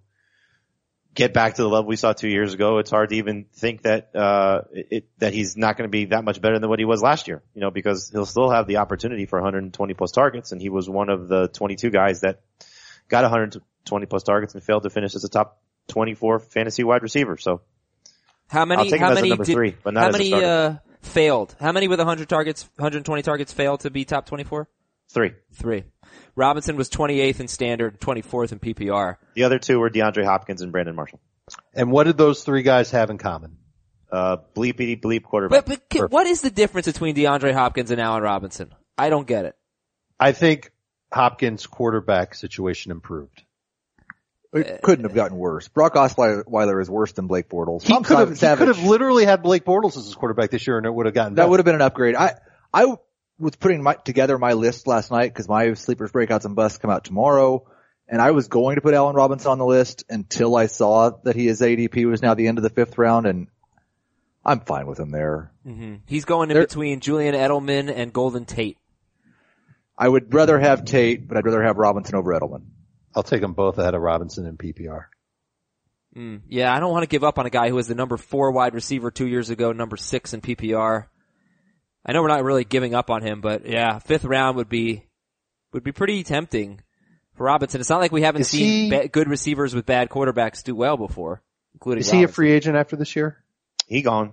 [1.20, 2.78] get back to the level we saw two years ago.
[2.78, 6.24] It's hard to even think that, uh, it, that he's not going to be that
[6.24, 8.78] much better than what he was last year, you know, because he'll still have the
[8.78, 12.40] opportunity for 120 plus targets and he was one of the 22 guys that
[13.10, 17.38] got 120 plus targets and failed to finish as a top 24 fantasy wide receiver.
[17.38, 17.62] So
[18.48, 21.56] how many, how many, did, three, but how many, uh, failed.
[21.60, 24.70] How many with 100 targets, 120 targets failed to be top 24?
[25.12, 25.32] Three.
[25.54, 25.84] Three.
[26.36, 29.16] Robinson was 28th in standard, 24th in PPR.
[29.36, 31.20] The other two were DeAndre Hopkins and Brandon Marshall.
[31.74, 33.58] And what did those three guys have in common?
[34.12, 35.66] Uh, bleepity bleep quarterback.
[35.66, 38.74] But, but what is the difference between DeAndre Hopkins and Allen Robinson?
[38.98, 39.56] I don't get it.
[40.20, 40.72] I think
[41.12, 43.44] Hopkins' quarterback situation improved.
[44.52, 45.68] It couldn't have gotten worse.
[45.68, 47.84] Brock Osweiler is worse than Blake Bortles.
[47.84, 50.78] He could have, he could have literally had Blake Bortles as his quarterback this year
[50.78, 51.50] and it would have gotten That better.
[51.52, 52.16] would have been an upgrade.
[52.16, 52.40] I,
[52.74, 52.96] I
[53.40, 56.92] was putting my, together my list last night because my sleepers, breakouts, and busts come
[56.92, 57.66] out tomorrow.
[58.08, 61.36] And I was going to put Allen Robinson on the list until I saw that
[61.36, 63.48] he his ADP was now the end of the fifth round and
[64.44, 65.52] I'm fine with him there.
[66.08, 68.78] He's going in There- between Julian Edelman and Golden Tate.
[69.98, 72.64] I would rather have Tate, but I'd rather have Robinson over Edelman.
[73.14, 75.06] I'll take them both ahead of Robinson in PPR.
[76.16, 78.18] Mm, yeah, I don't want to give up on a guy who was the number
[78.18, 81.06] four wide receiver two years ago, number six in PPR.
[82.10, 85.04] I know we're not really giving up on him, but yeah, fifth round would be
[85.74, 86.82] would be pretty tempting
[87.36, 87.80] for Robinson.
[87.80, 90.74] It's not like we haven't Is seen he- ba- good receivers with bad quarterbacks do
[90.74, 91.44] well before,
[91.76, 92.00] including.
[92.02, 93.38] Is he a free agent after this year?
[93.86, 94.32] he gone.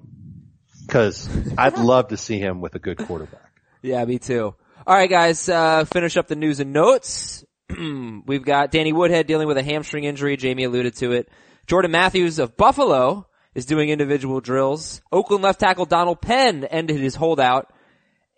[0.88, 3.52] Cause I'd love to see him with a good quarterback.
[3.82, 4.54] Yeah, me too.
[4.86, 7.44] All right, guys, uh, finish up the news and notes.
[7.78, 10.38] We've got Danny Woodhead dealing with a hamstring injury.
[10.38, 11.28] Jamey alluded to it.
[11.66, 13.25] Jordan Matthews of Buffalo
[13.56, 15.00] is doing individual drills.
[15.10, 17.72] Oakland left tackle Donald Penn ended his holdout.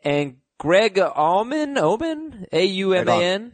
[0.04, 2.46] And Greg Allman, Oman?
[2.52, 3.52] A-U-M-A-N?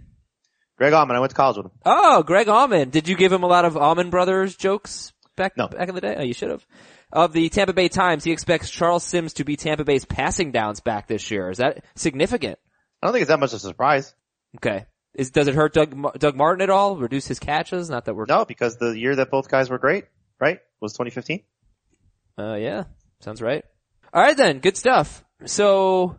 [0.77, 1.73] Greg Allman, I went to college with him.
[1.87, 2.91] Oh, Greg Allman.
[2.91, 5.69] Did you give him a lot of Allman Brothers jokes back, No.
[5.69, 6.15] back in the day?
[6.19, 6.67] Oh, you should have.
[7.11, 10.81] Of the Tampa Bay Times, he expects Charles Sims to be Tampa Bay's passing downs
[10.81, 11.49] back this year.
[11.49, 12.59] Is that significant?
[13.03, 14.15] I don't think it's that much of a surprise.
[14.57, 14.85] Okay.
[15.15, 16.97] Is does it hurt Doug Doug Martin at all?
[16.97, 17.89] Reduce his catches?
[17.89, 18.27] Not that we're.
[18.27, 20.07] No, because the year that both guys were great,
[20.41, 21.45] right, was 2015.
[22.39, 22.85] Uh, yeah,
[23.21, 23.65] sounds right.
[24.13, 25.25] All right then, good stuff.
[25.45, 26.19] So,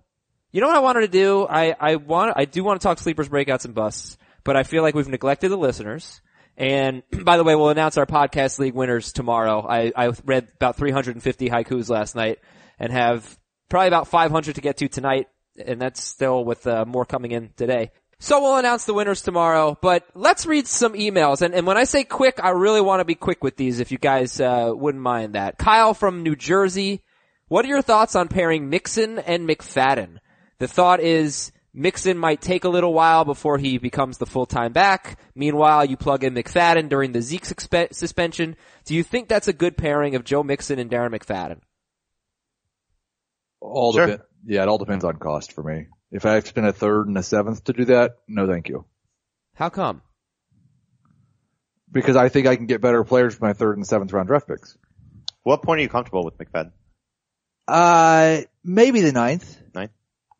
[0.52, 1.46] you know what I wanted to do?
[1.48, 4.84] I I want I do want to talk sleepers, breakouts, and busts, but I feel
[4.84, 6.22] like we've neglected the listeners.
[6.58, 9.66] And by the way, we'll announce our podcast league winners tomorrow.
[9.68, 12.40] I I read about 350 haikus last night
[12.80, 13.38] and have
[13.70, 15.28] probably about 500 to get to tonight,
[15.64, 17.92] and that's still with uh, more coming in today.
[18.20, 21.42] So we'll announce the winners tomorrow, but let's read some emails.
[21.42, 23.92] And, and when I say quick, I really want to be quick with these if
[23.92, 25.58] you guys, uh, wouldn't mind that.
[25.58, 27.02] Kyle from New Jersey.
[27.50, 30.18] What are your thoughts on pairing Mixon and McFadden?
[30.60, 35.20] The thought is Mixon might take a little while before he becomes the full-time back.
[35.36, 38.56] Meanwhile, you plug in McFadden during the Zeke suspe- suspension.
[38.86, 41.60] Do you think that's a good pairing of Joe Mixon and Darren McFadden?
[43.60, 44.08] All Sure.
[44.08, 45.88] depen- yeah, it all depends on cost for me.
[46.12, 48.70] If I have to spend a third and a seventh to do that, no thank
[48.70, 48.86] you.
[49.56, 50.02] How come?
[51.92, 54.48] Because I think I can get better players with my third and seventh round draft
[54.48, 54.78] picks.
[55.44, 56.72] What point are you comfortable with McFadden?
[57.68, 59.58] Uh, maybe the ninth.
[59.74, 59.92] Ninth?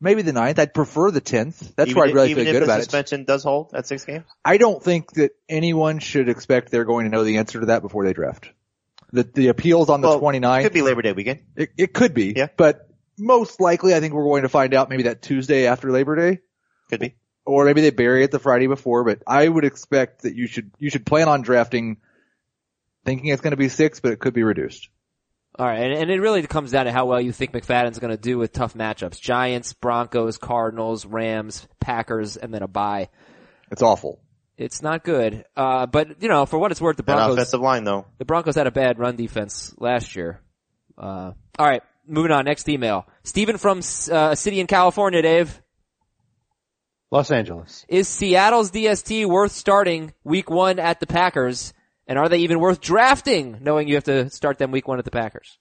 [0.02, 0.60] Maybe the ninth.
[0.60, 1.76] I'd prefer the tenth.
[1.76, 2.84] That's even where I really even feel if good the about it.
[2.84, 4.26] suspension does hold at six games.
[4.44, 7.82] I don't think that anyone should expect they're going to know the answer to that
[7.82, 8.50] before they draft.
[9.14, 10.64] The, the appeals on the Well, 29th.
[10.64, 11.40] Could be Labor Day weekend.
[11.56, 12.34] It, it could be.
[12.36, 12.48] Yeah.
[12.58, 12.85] But
[13.18, 16.40] most likely I think we're going to find out maybe that Tuesday after Labor Day.
[16.90, 17.16] Could be.
[17.46, 20.72] Or maybe they bury it the Friday before, but I would expect that you should,
[20.80, 21.98] you should plan on drafting
[23.06, 24.90] thinking it's going to be six, but it could be reduced.
[25.58, 28.12] All right, and, and it really comes down to how well you think McFadden's going
[28.12, 33.08] to do with tough matchups: Giants, Broncos, Cardinals, Rams, Packers, and then a bye.
[33.72, 34.20] It's awful.
[34.58, 35.46] It's not good.
[35.56, 38.06] Uh, but you know, for what it's worth, the That Broncos offensive line though.
[38.18, 40.42] the Broncos had a bad run defense last year.
[40.98, 42.46] Uh, all right, moving on.
[42.46, 43.80] Next email, Stephen from
[44.12, 45.22] uh, a city in California.
[45.22, 45.62] Dave,
[47.12, 47.86] Los Angeles.
[47.88, 51.74] is Seattle's DST worth starting Week One at the Packers?
[52.08, 55.06] And are they even worth drafting, knowing you have to start them Week One at
[55.06, 55.58] the Packers?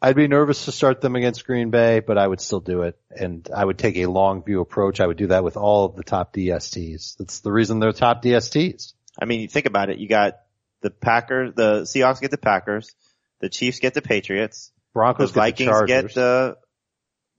[0.00, 2.96] I'd be nervous to start them against Green Bay, but I would still do it.
[3.10, 5.00] And I would take a long view approach.
[5.00, 7.16] I would do that with all of the top DSTs.
[7.16, 8.92] That's the reason they're top DSTs.
[9.20, 9.98] I mean, you think about it.
[9.98, 10.38] You got
[10.82, 12.94] the Packers, the Seahawks get the Packers,
[13.40, 16.56] the Chiefs get the Patriots, the Broncos get the Vikings get the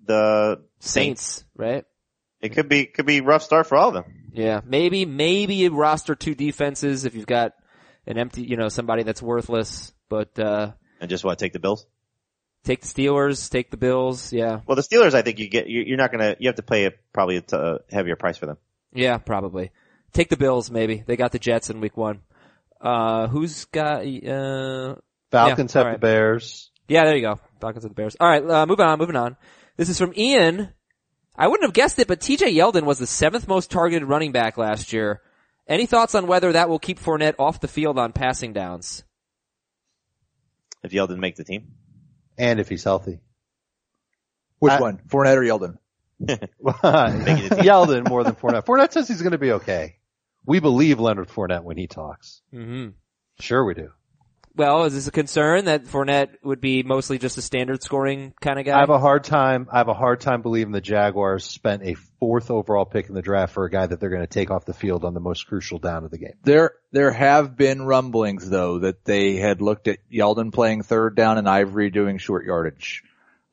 [0.06, 1.86] the Saints, right?
[2.42, 4.06] It could be could be rough start for all of them.
[4.32, 7.54] Yeah, maybe, maybe roster two defenses if you've got
[8.08, 11.86] an empty, you know, somebody that's worthless, but, uh, And just what take the Bills.
[12.64, 14.32] take the Steelers, take the Bills.
[14.32, 14.62] Yeah.
[14.68, 16.86] Well, the Steelers, I think you get you- you're not gonna you have to pay
[16.86, 18.58] a, probably a t- a heavier price for them.
[18.94, 19.72] Yeah, probably.
[20.14, 21.04] Take the Bills, maybe.
[21.06, 22.22] They got the Jets in week one.
[22.82, 24.96] Uh, who's got, uh,
[25.32, 26.00] Falcons Yeah, have all the.
[26.00, 26.69] Bears.
[26.90, 27.40] Yeah, there you go.
[27.62, 28.16] Falcons and the Bears.
[28.20, 29.38] Alright, uh, moving on, moving on.
[29.78, 30.70] This is from Ian.
[31.36, 34.58] I wouldn't have guessed it, but TJ Yeldon was the seventh most targeted running back
[34.58, 35.22] last year.
[35.68, 39.04] Any thoughts on whether that will keep Fournette off the field on passing downs?
[40.84, 41.74] If Yeldon make the team,
[42.38, 43.20] And if he's healthy.
[44.60, 44.98] Which I- one?
[45.08, 45.78] Fournette or Yeldon?
[47.64, 48.66] Yeldon more than Fournette.
[48.66, 49.98] Fournette says he's going to be okay.
[50.46, 52.42] We believe Leonard Fournette when he talks.
[52.52, 52.88] hmm
[53.40, 53.92] Sure we do.
[54.60, 58.60] Well, is this a concern that Fournette would be mostly just a standard scoring kind
[58.60, 58.76] of guy?
[58.76, 59.70] I have a hard time.
[59.72, 63.22] I have a hard time believing the Jaguars spent a fourth overall pick in the
[63.22, 65.48] draft for a guy that they're going to take off the field on the most
[65.48, 66.34] crucial down of the game.
[66.44, 71.38] There, there have been rumblings though that they had looked at Yeldon playing third down
[71.38, 73.04] and Ivory doing short yardage.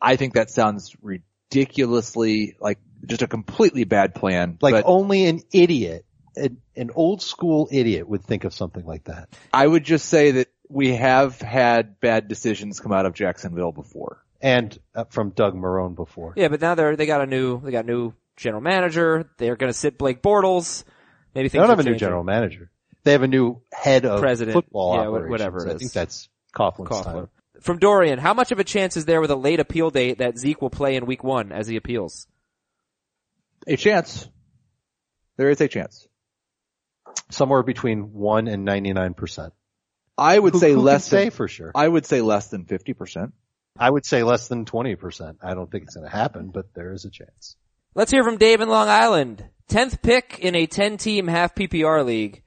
[0.03, 4.59] I think that sounds ridiculously like just a completely bad plan.
[4.61, 9.05] Like but only an idiot, an, an old school idiot would think of something like
[9.05, 9.29] that.
[9.53, 14.23] I would just say that we have had bad decisions come out of Jacksonville before.
[14.41, 16.35] And uh, from Doug Marrone before.
[16.37, 19.29] yeah, but now they're they got a new they got a new general manager.
[19.39, 20.85] They're going to sit Blake Bortles.
[21.35, 22.71] Maybe They don't have are a new general manager.
[23.05, 24.53] They have a new head of President.
[24.55, 25.31] football Yeah, operations.
[25.31, 27.05] whatever it I think that's Coughlin's Koffler.
[27.05, 27.29] time.
[27.61, 30.37] From Dorian, how much of a chance is there with a late appeal date that
[30.39, 32.27] Zeke will play in week one as he appeals?
[33.67, 34.29] A chance.
[35.39, 36.07] There is a chance.
[37.31, 39.53] Somewhere between one and ninety nine percent.
[40.19, 41.73] I would Who, say who less can say than, for sure.
[41.75, 43.33] I would say less than 50%.
[43.79, 45.39] I would say less than twenty percent.
[45.43, 47.57] I don't think it's going to happen, but there is a chance.
[47.95, 49.45] Let's hear from Dave in Long Island.
[49.69, 52.43] Tenth pick in a ten-team half PPR league.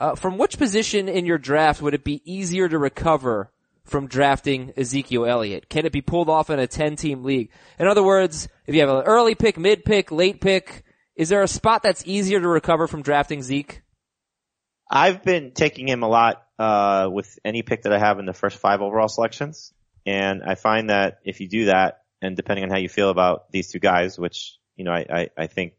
[0.00, 3.52] Uh, from which position in your draft would it be easier to recover
[3.84, 5.68] from drafting Ezekiel Elliott?
[5.68, 7.50] Can it be pulled off in a ten-team league?
[7.78, 10.84] In other words, if you have an early pick, mid pick, late pick,
[11.16, 13.82] is there a spot that's easier to recover from drafting Zeke?
[14.90, 18.32] I've been taking him a lot uh, with any pick that I have in the
[18.32, 19.74] first five overall selections,
[20.06, 23.50] and I find that if you do that, and depending on how you feel about
[23.50, 25.72] these two guys, which you know I, I, I think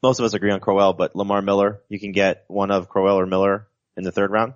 [0.00, 3.18] most of us agree on Crowell, but Lamar Miller, you can get one of Crowell
[3.18, 4.54] or Miller in the third round,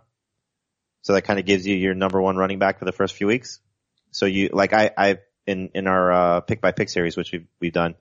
[1.02, 3.26] so that kind of gives you your number one running back for the first few
[3.26, 3.58] weeks.
[4.12, 7.48] So you like I I in in our uh, pick by pick series, which we've
[7.58, 7.96] we've done,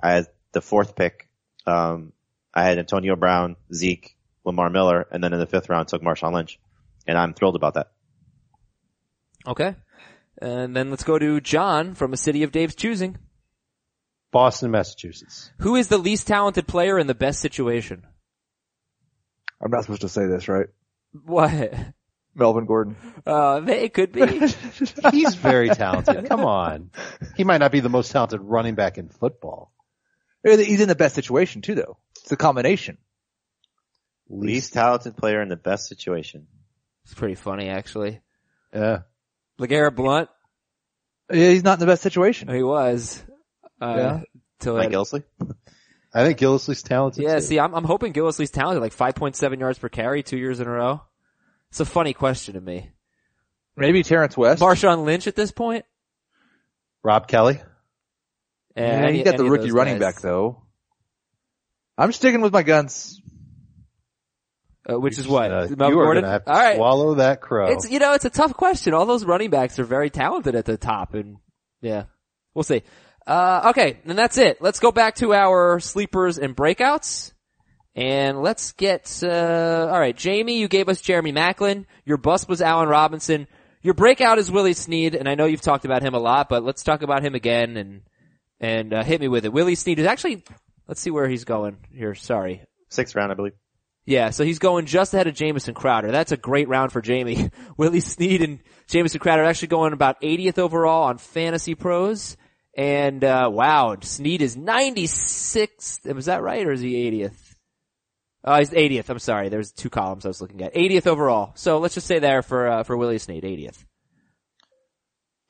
[0.00, 1.28] I had the fourth pick.
[1.66, 2.12] Um,
[2.54, 4.15] I had Antonio Brown, Zeke,
[4.46, 6.58] Lamar Miller, and then in the fifth round took Marshawn Lynch.
[7.06, 7.92] And I'm thrilled about that.
[9.46, 9.74] Okay.
[10.40, 13.18] And then let's go to John from a city of Dave's choosing.
[14.32, 15.50] Boston, Massachusetts.
[15.60, 18.06] Who is the least talented player in the best situation?
[19.62, 20.66] I'm not supposed to say this, right?
[21.24, 21.72] What?
[22.34, 22.96] Melvin Gordon.
[23.24, 24.26] Uh, it could be.
[25.10, 26.28] He's very talented.
[26.28, 26.90] Come on.
[27.36, 29.72] He might not be the most talented running back in football.
[30.44, 31.96] He's in the best situation too though.
[32.22, 32.98] It's a combination.
[34.28, 36.46] Least talented player in the best situation.
[37.04, 38.20] It's pretty funny, actually.
[38.74, 39.00] Yeah.
[39.60, 40.28] LeGarrette Blount,
[41.32, 42.48] Yeah, he's not in the best situation.
[42.48, 43.22] he was.
[43.80, 44.20] Uh, Yeah.
[44.58, 45.22] till Mike that- Gillislee?
[46.14, 47.40] I think Gillislee's talented yeah, too.
[47.42, 50.70] see, I'm, I'm hoping Gillislee's talented, like 5.7 yards per carry, two years in a
[50.70, 51.02] row.
[51.70, 52.90] It's a funny question to me.
[53.76, 54.62] Maybe Terrence West.
[54.62, 55.84] Marshawn Lynch at this point?
[57.02, 57.60] Rob Kelley.
[57.60, 57.64] Uh,
[58.76, 60.14] yeah, any- he's got the rookie running guys.
[60.14, 60.62] back though.
[61.98, 63.20] I'm sticking with my guns.
[64.88, 65.50] Uh, which is what?
[65.50, 66.22] Uh, Melvin you are Gordon?
[66.22, 66.76] going to have to All right.
[66.76, 67.66] swallow that crow.
[67.72, 68.94] It's you know it's a tough question.
[68.94, 71.38] All those running backs are very talented at the top, and
[71.80, 72.04] yeah,
[72.54, 72.82] we'll see.
[73.26, 74.62] Uh, okay, and that's it.
[74.62, 77.32] Let's go back to our sleepers and breakouts,
[77.96, 79.20] and let's get.
[79.24, 81.86] Uh, all right, Jamey, you gave us Jeremy Maclin.
[82.04, 83.48] Your bust was Allen Robinson.
[83.82, 86.62] Your breakout is Willie Snead, and I know you've talked about him a lot, but
[86.64, 88.02] let's talk about him again and
[88.60, 89.52] and uh, hit me with it.
[89.52, 90.44] Willie Snead is actually.
[90.86, 92.14] Let's see where he's going here.
[92.14, 93.54] Sorry, Sixth round, I believe.
[94.06, 96.12] Yeah, so he's going just ahead of Jamison Crowder.
[96.12, 97.50] That's a great round for Jamey.
[97.76, 102.36] Willie Snead and Jamison Crowder actually going about 80th overall on Fantasy Pros.
[102.76, 106.14] And, uh, wow, Snead is 96th.
[106.14, 107.56] Was that right or is he 80th?
[108.44, 109.08] Oh, he's 80th.
[109.08, 109.48] I'm sorry.
[109.48, 110.74] There's two columns I was looking at.
[110.74, 111.50] 80th overall.
[111.56, 113.84] So let's just say there for, uh, for Willie Snead, 80th.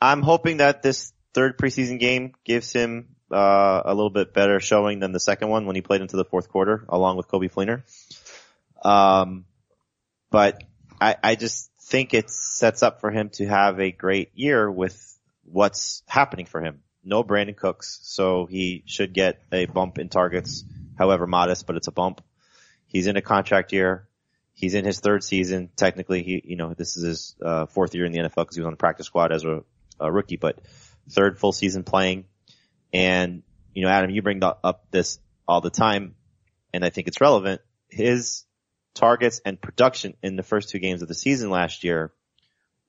[0.01, 5.01] I'm hoping that this third preseason game gives him uh, a little bit better showing
[5.01, 7.83] than the second one when he played into the fourth quarter along with Coby Fleener.
[8.83, 9.45] Um,
[10.31, 10.63] but
[11.01, 15.19] I, I just think it sets up for him to have a great year with
[15.45, 16.81] what's happening for him.
[17.05, 20.65] No Brandin Cooks, so he should get a bump in targets,
[20.99, 22.21] however modest, but it's a bump.
[22.87, 24.09] He's in a contract year.
[24.55, 25.71] He's in his third season.
[25.77, 28.61] Technically, he, you know, this is his uh, fourth year in the NFL because he
[28.61, 29.63] was on the practice squad as a,
[30.01, 30.59] a rookie, but
[31.11, 32.25] third full season playing.
[32.93, 33.43] And,
[33.75, 36.15] you know, Adam, you bring up this all the time,
[36.73, 37.61] and I think it's relevant.
[37.89, 38.46] His
[38.97, 42.13] targets and production in the first two games of the season last year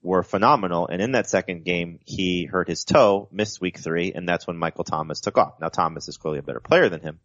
[0.01, 0.87] were phenomenal.
[0.87, 4.57] And in that second game, he hurt his toe, missed week three, and that's when
[4.57, 5.59] Michael Thomas took off.
[5.59, 7.19] Now Thomas is clearly a better player than him,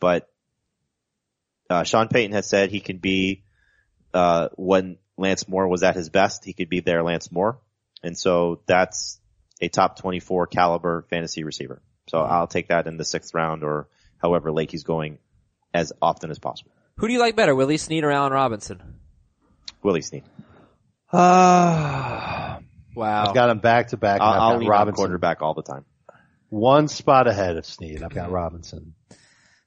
[0.00, 0.28] but
[1.70, 3.44] uh, Sean Payton has said he can be
[4.12, 7.58] uh, when Lance Moore was at his best, he could be there Lance Moore.
[8.02, 9.20] And so that's
[9.60, 11.82] a top 24 caliber fantasy receiver.
[12.08, 15.18] So I'll take that in the sixth round or however late he's going
[15.72, 16.72] as often as possible.
[16.98, 18.80] Who do you like better, Willie Snead or Allen Robinson?
[19.82, 20.24] Willie Snead.
[21.12, 22.58] Uh,
[22.96, 23.24] Wow.
[23.26, 24.20] I've got him back to back.
[24.20, 25.84] and I'll, I've I'll got lean on Robinson quarterback all the time.
[26.48, 28.02] one spot ahead of Snead.
[28.04, 28.94] I've got Robinson.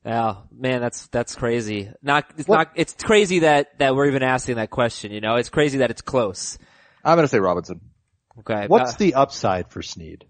[0.06, 1.92] Yeah, man, that's that's crazy.
[2.02, 5.12] Not it's What- not it's crazy that that we're even asking that question.
[5.12, 6.58] You know, it's crazy that it's close.
[7.04, 7.82] I'm gonna say Robinson.
[8.40, 10.24] Okay, What's uh, the upside for Snead?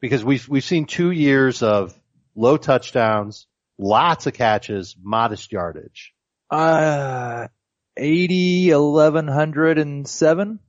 [0.00, 1.98] Because we've we've seen two years of
[2.34, 3.46] low touchdowns,
[3.80, 6.12] lots of catches, modest yardage.
[6.50, 7.48] Uh,
[7.96, 10.60] 80, 1107.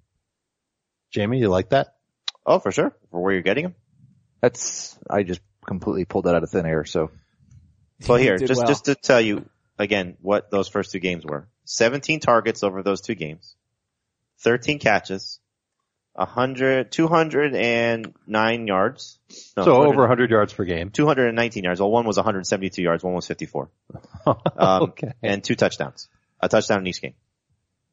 [1.16, 1.95] Jamey, you like that?
[2.45, 2.95] Oh, for sure.
[3.12, 3.76] For where you're getting him.
[4.41, 6.86] That's, I just completely pulled that out of thin air.
[6.86, 7.12] So
[8.07, 8.68] Well, here, just well.
[8.68, 9.45] just to tell you
[9.78, 13.55] again what those first two games were: 17 targets over those two games,
[14.39, 15.39] 13 catches,
[16.26, 19.19] 100, 209 yards.
[19.57, 20.89] No, so 200 over 100 yards per game.
[20.89, 21.80] 219 yards.
[21.80, 23.69] Well, one was 172 yards, one was 54,
[24.26, 24.36] um,
[24.84, 25.13] okay.
[25.22, 26.07] and two touchdowns,
[26.39, 27.13] a touchdown in each game.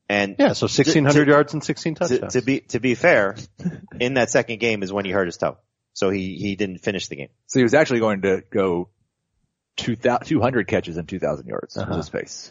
[0.09, 2.33] And Yeah, so 1600 to- yards and 16 to, touchdowns.
[2.33, 3.37] to be to be fair,
[4.01, 5.59] in that second game is when he hurt his toe,
[5.93, 7.29] so he he didn't finish the game.
[7.47, 8.89] So he was actually going to go
[9.77, 11.91] 2,000 200 catches and 2,000 yards Uh-huh.
[11.93, 12.51] in his pace.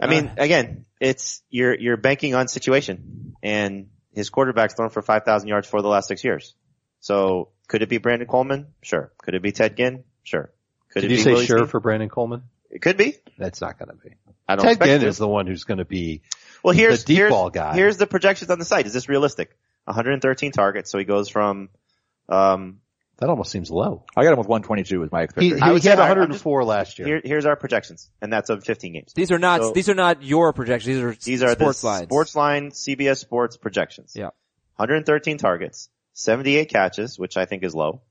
[0.00, 5.24] I mean, again, it's you're you're banking on situation, and his quarterback's thrown for five
[5.24, 6.54] thousand yards for the last six years.
[7.00, 8.68] So could it be Brandon Coleman?
[8.82, 9.12] Sure.
[9.18, 10.02] Could it be Ted Ginn?
[10.24, 10.50] Sure.
[10.90, 12.44] Could Did it you be say Willie sure for Brandon Coleman?
[12.70, 13.16] It could be.
[13.38, 14.14] That's not going to be.
[14.48, 16.22] I don't Ted Ginn is the one who's going to be.
[16.62, 17.74] Well, here's the deep here's, ball guy.
[17.74, 18.86] Here's the projections on the site.
[18.86, 19.56] Is this realistic?
[19.84, 21.68] 113 targets, so he goes from.
[22.28, 22.80] Um,
[23.18, 24.04] That almost seems low.
[24.14, 25.56] I got him with 122 was my He, expectation.
[25.58, 27.08] he, I would he had say I- I'm 104 last year.
[27.08, 29.12] here, here's our projections, and that's of 15 games.
[29.14, 30.96] these are not So- these are not your projections.
[30.96, 32.04] These are These are sports the lines.
[32.04, 34.12] Sports line CBS Sports projections.
[34.14, 34.30] Yeah.
[34.76, 38.02] 113 targets, 78 catches, which I think is low,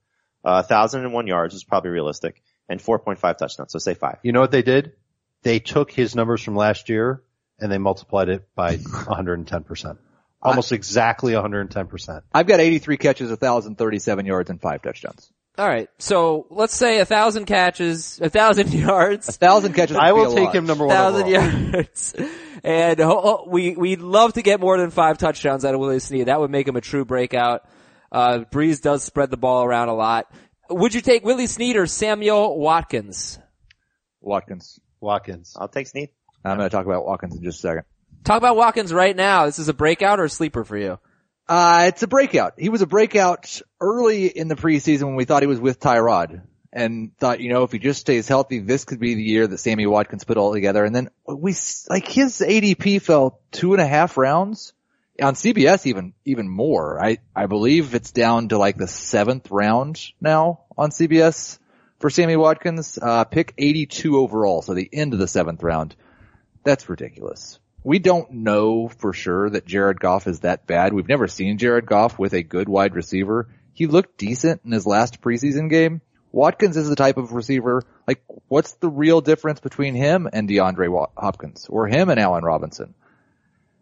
[0.44, 3.72] uh, 1,001 yards is probably realistic, and 4.5 touchdowns.
[3.72, 4.18] So say five.
[4.24, 4.94] You know what they did?
[5.44, 7.22] They took his numbers from last year
[7.60, 9.98] and they multiplied it by 110%.
[10.46, 12.22] Almost exactly 110%.
[12.34, 15.32] I've got 83 catches, 1,037 yards and five touchdowns.
[15.58, 19.96] All right, so let's say a thousand catches, a thousand yards, a 1,000 catches.
[19.96, 20.56] I would be will a take lot.
[20.56, 20.96] him number one.
[20.96, 22.14] one thousand yards,
[22.64, 26.28] and oh, we we'd love to get more than five touchdowns out of Willie Snead.
[26.28, 27.62] That would make him a true breakout.
[28.12, 30.30] Uh, Brees does spread the ball around a lot.
[30.70, 33.40] Would you take Willie Snead or Samuel Watkins?
[34.20, 34.80] Watkins.
[35.00, 35.56] Watkins.
[35.58, 36.10] I'll take Snead.
[36.44, 37.84] I'm going to talk about Watkins in just a second.
[38.26, 39.46] Talk about Watkins right now.
[39.46, 40.98] This is a breakout or a sleeper for you?
[41.48, 42.56] Uh, it's a breakout.
[42.58, 46.42] He was a breakout early in the preseason when we thought he was with Tyrod
[46.74, 49.60] and thought, you know, if he just stays healthy, this could be the year that
[49.60, 50.84] Sammy Watkins put all together.
[50.84, 51.54] And then we,
[51.88, 54.74] like his ADP fell two and a half rounds
[55.22, 57.00] on CBS even, even more.
[57.00, 61.60] I, I believe it's down to like the seventh round now on CBS
[62.00, 64.64] for Sammy Watkins, uh, pick 82 overall.
[64.64, 65.96] So the end of the seventh round.
[66.64, 67.60] That's ridiculous.
[67.86, 70.92] We don't know for sure that Jared Goff is that bad.
[70.92, 73.48] We've never seen Jared Goff with a good wide receiver.
[73.74, 76.02] He looked decent in his last preseason game.
[76.32, 81.10] Watkins is the type of receiver, like, what's the real difference between him and DeAndre
[81.16, 81.68] Hopkins?
[81.70, 82.96] Or him and Allen Robinson?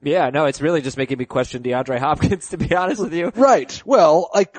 [0.01, 3.31] Yeah, no, it's really just making me question DeAndre Hopkins, to be honest with you.
[3.33, 3.81] Right.
[3.85, 4.57] Well, like,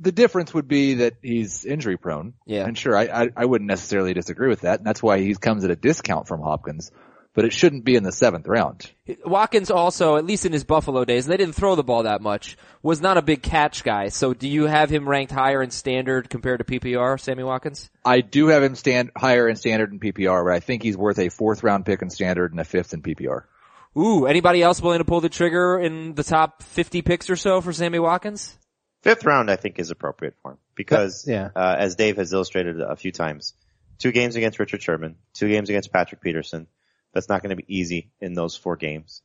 [0.00, 2.32] the difference would be that he's injury prone.
[2.46, 2.64] Yeah.
[2.64, 4.80] And sure, I, I, I wouldn't necessarily disagree with that.
[4.80, 6.90] And that's why he comes at a discount from Hopkins.
[7.34, 8.88] But it shouldn't be in the seventh round.
[9.26, 12.56] Watkins also, at least in his Buffalo days, they didn't throw the ball that much,
[12.80, 14.08] was not a big catch guy.
[14.08, 17.90] So do you have him ranked higher in standard compared to PPR, Sammy Watkins?
[18.04, 21.18] I do have him stand higher in standard and PPR, but I think he's worth
[21.18, 23.42] a fourth round pick in standard and a fifth in PPR.
[23.98, 27.60] Ooh, anybody else willing to pull the trigger in the top 50 picks or so
[27.60, 28.56] for Sammy Watkins?
[29.02, 31.50] Fifth round, I think, is appropriate for him because, Yeah.
[31.56, 33.54] uh, as Dave has illustrated a few times,
[33.98, 36.68] two games against Richard Sherman, two games against Patrick Peterson.
[37.14, 39.22] That's not going to be easy in those four games,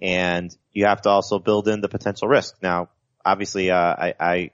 [0.00, 2.56] and you have to also build in the potential risk.
[2.62, 2.90] Now,
[3.24, 4.50] obviously, uh, I, I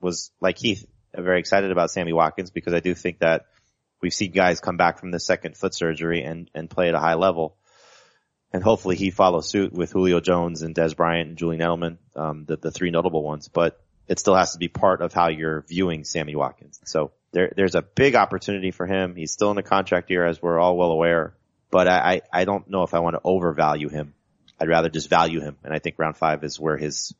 [0.00, 3.46] was like Keith, very excited about Sammy Watkins because I do think that
[4.02, 7.00] we've seen guys come back from the second foot surgery and and play at a
[7.00, 7.56] high level.
[8.50, 12.46] And hopefully he follows suit with Julio Jones and Dez Bryant and Julian Edelman, um,
[12.46, 13.48] the, the three notable ones.
[13.48, 16.80] But it still has to be part of how you're viewing Sammy Watkins.
[16.86, 19.14] So there, there's a big opportunity for him.
[19.14, 21.34] He's still in a contract year, as we're all well aware.
[21.70, 24.14] But I, I, I don't know if I want to overvalue him.
[24.60, 25.56] I'd rather just value him.
[25.64, 27.14] And I think round five is where his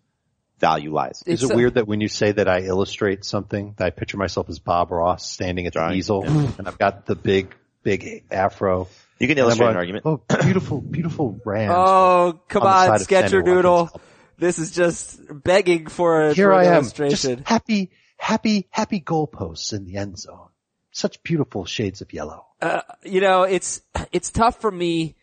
[0.59, 1.23] value lies.
[1.27, 3.91] Is It's it a- weird that when you say that I illustrate something, that I
[3.91, 5.97] picture myself as Bob Ross standing at the Drawing.
[5.97, 8.89] easel and I've got the big, big afro.
[9.21, 10.05] You can And I'm illustrate an argument.
[10.07, 11.75] Oh, beautiful, beautiful rams.
[11.77, 14.01] Oh, come On the on, side of Sammy Sketcher Doodle.
[14.39, 17.37] This is just begging for, a, Here for I an am, illustration.
[17.39, 20.49] just happy, happy, happy goalposts in the end zone.
[20.93, 22.47] Such beautiful shades of yellow.
[22.61, 23.81] Uh, you know, it's
[24.13, 25.17] it's tough for me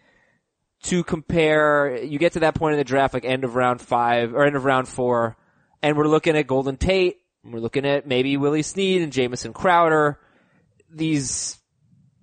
[0.83, 2.03] to compare.
[2.03, 4.55] You get to that point in the draft, like end of round five or end
[4.55, 5.37] of round four,
[5.81, 7.17] and we're looking at Golden Tate.
[7.43, 10.19] We're looking at maybe Willie Snead and Jamison Crowder.
[10.89, 11.57] These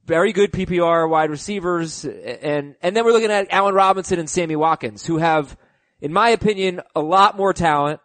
[0.07, 4.57] very good PPR wide receivers, and and then we're looking at Allen Robinson and Sammy
[4.57, 5.57] Watkins, who have,
[6.01, 8.01] in my opinion, a lot more talent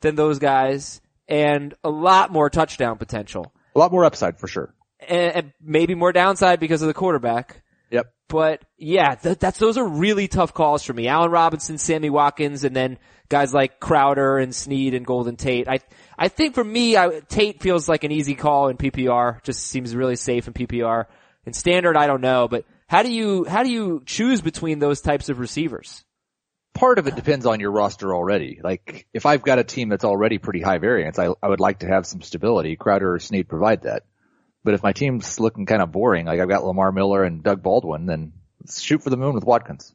[0.00, 4.74] than those guys, and a lot more touchdown potential A lot more upside for sure.
[5.08, 7.62] And, and maybe more downside because of the quarterback.
[7.90, 8.12] Yep.
[8.28, 11.08] But yeah, th- that's those are really tough calls for me.
[11.08, 12.98] Allen Robinson, Sammy Watkins, and then
[13.28, 15.68] guys like Crowder and Snead and Golden Tate.
[15.68, 15.78] I
[16.18, 19.42] I think for me, I, Tate feels like an easy call in PPR.
[19.42, 21.06] Just seems really safe in PPR.
[21.44, 25.00] In standard, I don't know, but how do you how do you choose between those
[25.00, 26.04] types of receivers?
[26.74, 28.60] Part of it depends on your roster already.
[28.62, 31.78] Like, if I've got a team that's already pretty high variance, I, I would like
[31.78, 32.76] to have some stability.
[32.76, 34.02] Crowder or Snead provide that.
[34.66, 37.62] But if my team's looking kind of boring, like I've got Lamar Miller and Doug
[37.62, 38.32] Baldwin, then
[38.68, 39.94] shoot for the moon with Watkins.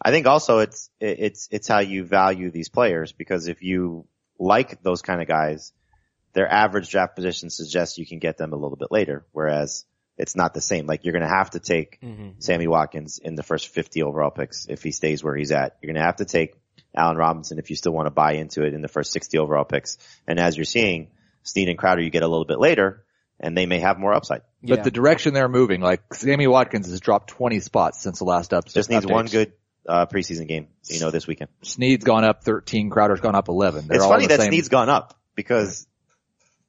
[0.00, 4.06] I think also it's it's it's how you value these players because if you
[4.38, 5.72] like those kind of guys,
[6.34, 10.36] their average draft position suggests you can get them a little bit later, whereas it's
[10.36, 10.86] not the same.
[10.86, 12.38] Like you're going to have to take mm-hmm.
[12.38, 15.78] Sammy Watkins in the first 50 overall picks if he stays where he's at.
[15.82, 16.54] You're going to have to take
[16.94, 19.64] Allen Robinson if you still want to buy into it in the first 60 overall
[19.64, 19.98] picks.
[20.28, 21.10] And as you're seeing,
[21.42, 23.04] Snead and Crowder you get a little bit later,
[23.42, 24.42] and they may have more upside.
[24.62, 24.76] Yeah.
[24.76, 28.52] But the direction they're moving, like Sammy Watkins has dropped 20 spots since the last
[28.52, 28.74] episode.
[28.74, 29.52] Just needs one good
[29.88, 31.50] uh, preseason game, you know, this weekend.
[31.62, 33.88] Snead's gone up 13, Crowder's gone up 11.
[33.88, 35.86] They're it's all funny the that same- Snead's gone up because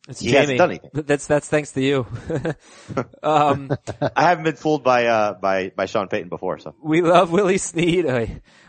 [0.10, 0.90] It's He hasn't done anything.
[0.94, 2.08] That's that's thanks to you.
[3.24, 3.72] um,
[4.16, 7.58] I haven't been fooled by uh by by Sean Payton before, so we love Willie
[7.58, 8.06] Snead.
[8.06, 8.26] Uh,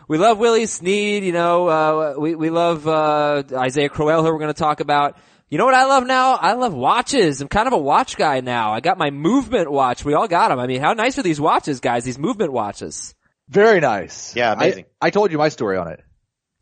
[0.07, 1.23] We love Willie Snead.
[1.23, 5.17] You know, uh, we we love uh, Isaiah Crowell, who we're going to talk about.
[5.49, 6.33] You know what I love now?
[6.33, 7.39] I love watches.
[7.39, 8.73] I'm kind of a watch guy now.
[8.73, 10.03] I got my movement watch.
[10.03, 10.59] We all got them.
[10.59, 12.03] I mean, how nice are these watches, guys?
[12.03, 13.13] These movement watches.
[13.47, 14.35] Very nice.
[14.35, 14.85] Yeah, amazing.
[14.99, 16.03] I, I told you my story on it.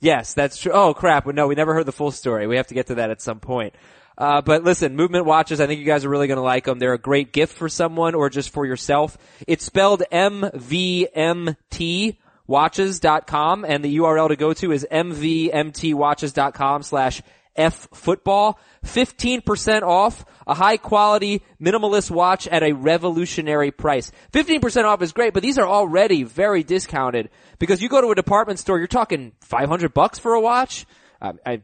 [0.01, 0.73] Yes, that's true.
[0.73, 1.25] Oh crap!
[1.27, 2.45] No, we never heard the full story.
[2.45, 3.73] We have to get to that at some point.
[4.17, 5.61] Uh, but listen, movement watches.
[5.61, 6.77] I think you guys are really going to like them.
[6.77, 9.17] They're a great gift for someone or just for yourself.
[9.47, 17.23] It's spelled MVMT watches.com and the URL to go to is mvmtwatches.com slash
[17.56, 18.60] F football.
[18.86, 24.12] 15% off a high quality minimalist watch at a revolutionary price.
[24.32, 27.30] 15% off is great, but these are already very discounted
[27.60, 30.86] because you go to a department store, you're talking 500 bucks for a watch,
[31.22, 31.62] um, I,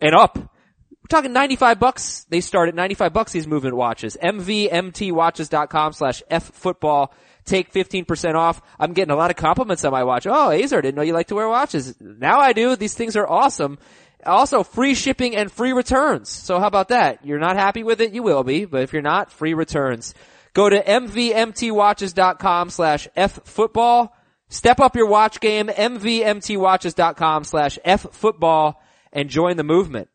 [0.00, 0.38] and up.
[0.38, 2.26] We're talking 95 bucks.
[2.28, 4.16] They start at 95 bucks, these movement watches.
[4.22, 7.12] MVMTwatches.com slash F football.
[7.44, 8.62] Take 15% off.
[8.78, 10.28] I'm getting a lot of compliments on my watch.
[10.28, 11.96] Oh, Aizer, didn't know you like to wear watches.
[12.00, 12.76] Now I do.
[12.76, 13.78] These things are awesome.
[14.24, 16.28] Also, free shipping and free returns.
[16.28, 17.24] So how about that?
[17.24, 18.12] You're not happy with it?
[18.12, 18.64] You will be.
[18.64, 20.14] But if you're not, free returns.
[20.54, 24.10] Go to mvmtwatches.com slash ffootball.
[24.48, 28.74] Step up your watch game, mvmtwatches.com slash ffootball,
[29.12, 30.08] and join the movement.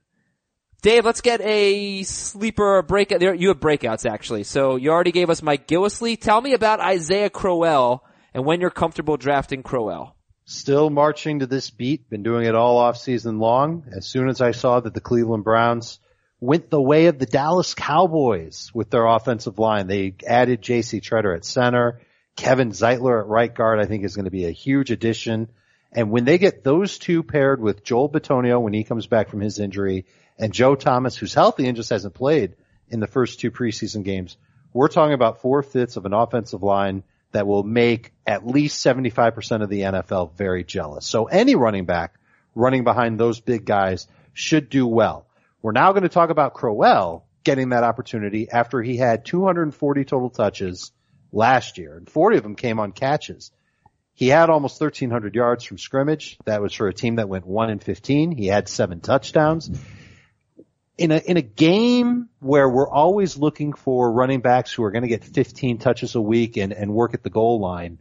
[0.83, 3.21] Dave, let's get a sleeper breakout.
[3.39, 4.43] You have breakouts actually.
[4.43, 6.21] So you already gave us Mike Gillislee.
[6.21, 10.16] Tell me about Isaiah Crowell and when you're comfortable drafting Crowell.
[10.49, 12.09] Still marching to this beat.
[12.09, 13.83] Been doing it all off season long.
[13.91, 15.99] As soon as I saw that the Cleveland Browns
[16.39, 21.01] went the way of the Dallas Cowboys with their offensive line, they added J.C.
[21.01, 21.99] Tretter at center.
[22.37, 25.49] Kevin Zeitler at right guard, I think is going to be a huge addition.
[25.91, 29.41] And when they get those two paired with Joel Bitonio when he comes back from
[29.41, 30.05] his injury
[30.39, 32.55] and Joe Thomas, who's healthy and just hasn't played
[32.87, 34.37] in the first two preseason games,
[34.71, 39.61] we're talking about four fifths of an offensive line that will make at least 75%
[39.61, 41.05] of the NFL very jealous.
[41.05, 42.15] So any running back
[42.57, 45.27] running behind those big guys should do well.
[45.61, 50.29] We're now going to talk about Crowell getting that opportunity after he had 240 total
[50.29, 50.91] touches
[51.31, 53.51] last year and 40 of them came on catches.
[54.13, 56.39] He had almost 1300 yards from scrimmage.
[56.45, 58.31] That was for a team that went 1 and 15.
[58.31, 59.69] He had seven touchdowns.
[60.97, 65.03] In a, in a game where we're always looking for running backs who are going
[65.03, 67.99] to get 15 touches a week and, and work at the goal line,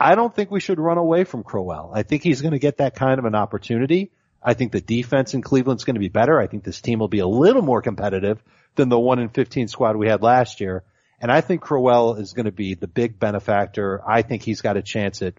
[0.00, 1.92] I don't think we should run away from Crowell.
[1.94, 4.10] I think he's going to get that kind of an opportunity.
[4.42, 6.40] I think the defense in Cleveland's going to be better.
[6.40, 8.42] I think this team will be a little more competitive
[8.76, 10.84] than the 1 in 15 squad we had last year.
[11.20, 14.00] And I think Crowell is going to be the big benefactor.
[14.06, 15.34] I think he's got a chance at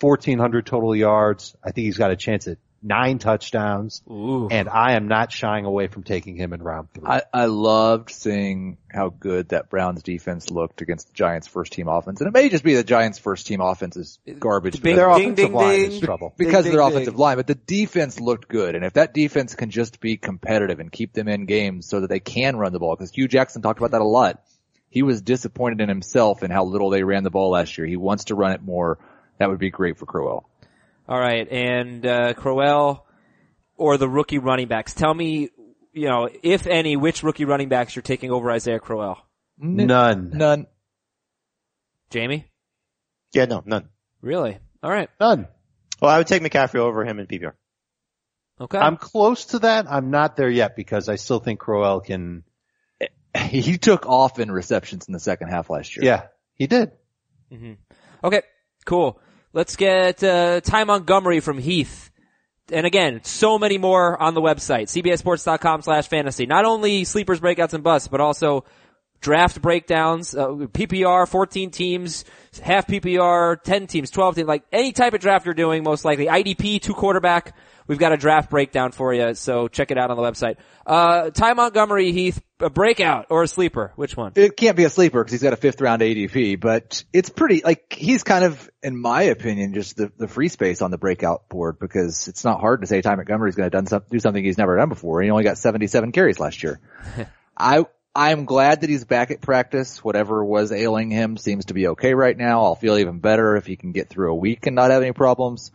[0.00, 1.54] 1400 total yards.
[1.62, 4.48] I think he's got a chance at nine touchdowns, Ooh.
[4.50, 7.06] and I am not shying away from taking him in round three.
[7.06, 11.88] I, I loved seeing how good that Browns defense looked against the Giants first team
[11.88, 12.20] offense.
[12.20, 15.14] And it may just be the Giants first team offense is garbage Bing, because, Their
[15.16, 15.92] ding, offensive ding, line ding.
[15.92, 16.34] is trouble.
[16.36, 18.74] because ding, of their ding, offensive line, but the defense looked good.
[18.74, 22.08] And if that defense can just be competitive and keep them in games so that
[22.08, 24.42] they can run the ball, because Hue Jackson talked about that a lot.
[24.90, 27.86] He was disappointed in himself and how little they ran the ball last year.
[27.86, 28.98] He wants to run it more.
[29.38, 30.48] That would be great for Crowell.
[31.08, 33.06] All right, and uh, Crowell
[33.76, 34.92] or the rookie running backs.
[34.92, 35.48] Tell me,
[35.92, 39.18] you know, if any, which rookie running backs you're taking over Isaiah Crowell?
[39.58, 40.30] None.
[40.34, 40.66] None.
[42.10, 42.44] Jamey?
[43.32, 43.88] Yeah, no, none.
[44.20, 44.58] Really?
[44.82, 45.08] All right.
[45.20, 45.48] None.
[46.00, 47.52] Well, I would take McCaffrey over him in PPR.
[48.60, 48.78] Okay.
[48.78, 49.90] I'm close to that.
[49.90, 52.44] I'm not there yet because I still think Crowell can.
[53.38, 56.04] He took off in receptions in the second half last year.
[56.04, 56.22] Yeah,
[56.54, 56.92] he did.
[57.52, 57.74] Mm-hmm.
[58.24, 58.42] Okay,
[58.84, 59.20] cool.
[59.58, 62.12] Let's get uh, Ty Montgomery from Heath.
[62.70, 66.46] And again, so many more on the website, cbssports.com slash fantasy.
[66.46, 68.64] Not only sleepers, breakouts, and busts, but also
[69.20, 72.24] draft breakdowns, uh, PPR, 14 teams,
[72.62, 76.26] half PPR, 10 teams, 12 teams, like any type of draft you're doing, most likely.
[76.26, 77.56] IDP, two quarterback.
[77.88, 80.56] We've got a draft breakdown for you, so check it out on the website.
[80.86, 83.92] Uh, Ty Montgomery, Heath, a breakout or a sleeper?
[83.96, 84.32] Which one?
[84.36, 87.62] It can't be a sleeper because he's got a fifth round ADP, but it's pretty,
[87.64, 91.48] like, he's kind of, in my opinion, just the, the free space on the breakout
[91.48, 94.44] board because it's not hard to say Ty Montgomery's going to done some, do something
[94.44, 95.22] he's never done before.
[95.22, 96.80] He only got 77 carries last year.
[97.56, 100.04] I, I'm glad that he's back at practice.
[100.04, 102.64] Whatever was ailing him seems to be okay right now.
[102.64, 105.12] I'll feel even better if he can get through a week and not have any
[105.12, 105.72] problems.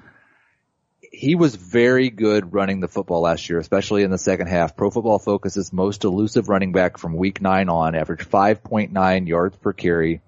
[1.15, 4.75] He was very good running the football last year, especially in the second half.
[4.75, 9.73] Pro Football Focus's most elusive running back from week nine on averaged 5.9 yards per
[9.73, 10.21] carry.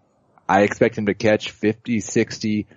[0.48, 2.68] I expect him to catch 50, 60,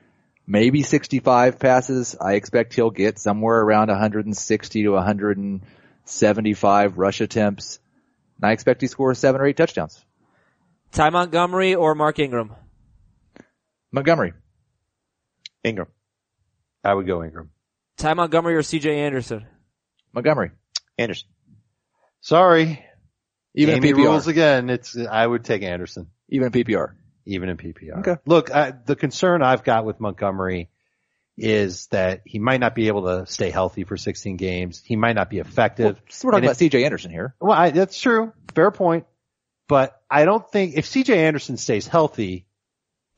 [0.47, 2.17] maybe 65 passes.
[2.19, 7.79] I expect he'll get somewhere around 160 to 175 rush attempts.
[8.41, 10.03] And I expect he scores seven or eight touchdowns.
[10.93, 12.55] Ty Montgomery or Mark Ingram?
[13.93, 14.33] Montgomery.
[15.63, 15.89] Ingram.
[16.83, 17.51] I would go Ingram.
[17.99, 19.46] Ty Montgomery or CJ Anderson?
[20.12, 20.51] Montgomery.
[20.99, 21.28] Anderson.
[22.20, 22.84] Sorry.
[23.55, 24.05] Even Amy in PPR.
[24.05, 24.70] rules again.
[24.70, 26.94] It's I would take Anderson Even in PPR.
[27.26, 27.99] even in PPR.
[28.01, 28.16] Okay.
[28.26, 30.70] Look, I, the concern I've got with Montgomery
[31.36, 34.82] is that he might not be able to stay healthy for 16 games.
[34.84, 36.01] He might not be effective.
[36.09, 37.34] So we're talking And about CJ Anderson here.
[37.40, 38.32] Well, I, that's true.
[38.55, 39.07] Fair point.
[39.68, 42.46] But I don't think if CJ Anderson stays healthy,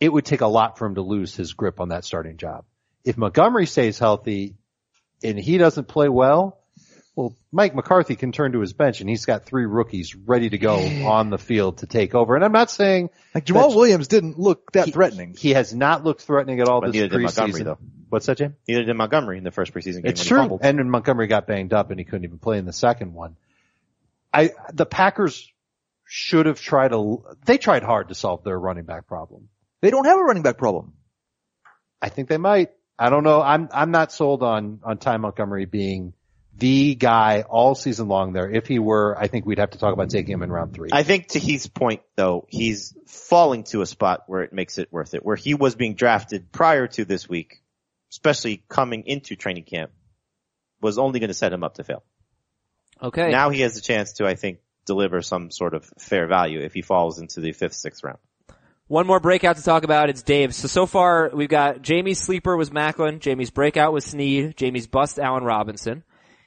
[0.00, 2.64] it would take a lot for him to lose his grip on that starting job.
[3.04, 4.56] If Montgomery stays healthy
[5.22, 6.58] and he doesn't play well,
[7.16, 10.58] well, Mike McCarthy can turn to his bench and he's got three rookies ready to
[10.58, 12.34] go on the field to take over.
[12.36, 15.34] And I'm not saying Like Jamal That's- Williams didn't look that he- threatening.
[15.36, 17.64] He has not looked threatening at all But this neither did Montgomery, preseason.
[17.64, 17.78] though.
[18.08, 18.56] What's that, Jim?
[18.66, 20.06] Neither did Montgomery in the first preseason game.
[20.06, 20.38] It's when true.
[20.38, 20.60] fumbled.
[20.62, 23.36] And Montgomery got banged up and he couldn't even play in the second one.
[24.32, 25.48] I, the Packers
[26.06, 29.48] should have tried to, they tried hard to solve their running back problem.
[29.82, 30.92] They don't have a running back problem.
[32.02, 32.70] I think they might.
[33.00, 33.40] I don't know.
[33.40, 36.12] I'm, I'm not sold on, on Ty Montgomery being
[36.58, 38.50] the guy all season long there.
[38.50, 40.90] If he were, I think we'd have to talk about taking him in round three.
[40.92, 44.92] I think to Heath's point though, he's falling to a spot where it makes it
[44.92, 47.62] worth it, where he was being drafted prior to this week,
[48.10, 49.92] especially coming into training camp,
[50.82, 52.02] was only going to set him up to fail.
[53.02, 53.30] Okay.
[53.30, 56.74] Now he has a chance to, I think, deliver some sort of fair value if
[56.74, 58.18] he falls into the fifth, sixth round.
[58.90, 60.10] One more breakout to talk about.
[60.10, 60.56] It's Dave's.
[60.56, 63.20] So, so far we've got Jamey's sleeper was Maclin.
[63.20, 64.56] Jamey's breakout was Snead.
[64.56, 66.02] Jamey's bust Allen Robinson.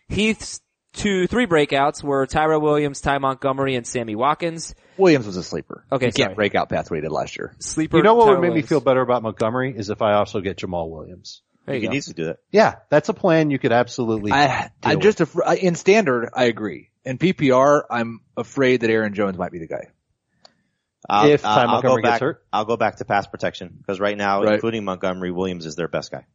[0.10, 0.60] Heath's
[0.92, 4.76] two, three breakouts were Tyrell Williams, Ty Montgomery, and Sammy Watkins.
[4.98, 5.86] Williams was a sleeper.
[5.90, 6.26] Okay, he sorry.
[6.28, 7.56] can't break out past what he did last year.
[7.60, 7.96] Sleeper.
[7.96, 10.42] you know what Tyra would make me feel better about Montgomery is if I also
[10.42, 11.44] get Jamaal Williams.
[11.66, 12.40] There You you can easily do that.
[12.52, 14.34] Yeah, that's a plan you could absolutely.
[14.34, 16.90] I, I just, af- in standard, I agree.
[17.06, 19.93] In PPR, I'm afraid that Aaron Jones might be the guy.
[21.10, 22.44] I'll, If I'll- Ty I'll Montgomery go gets back, hurt?
[22.54, 24.54] I'll go back to pass protection because right now, Right.
[24.56, 26.26] including Montgomery, Williams is their best guy.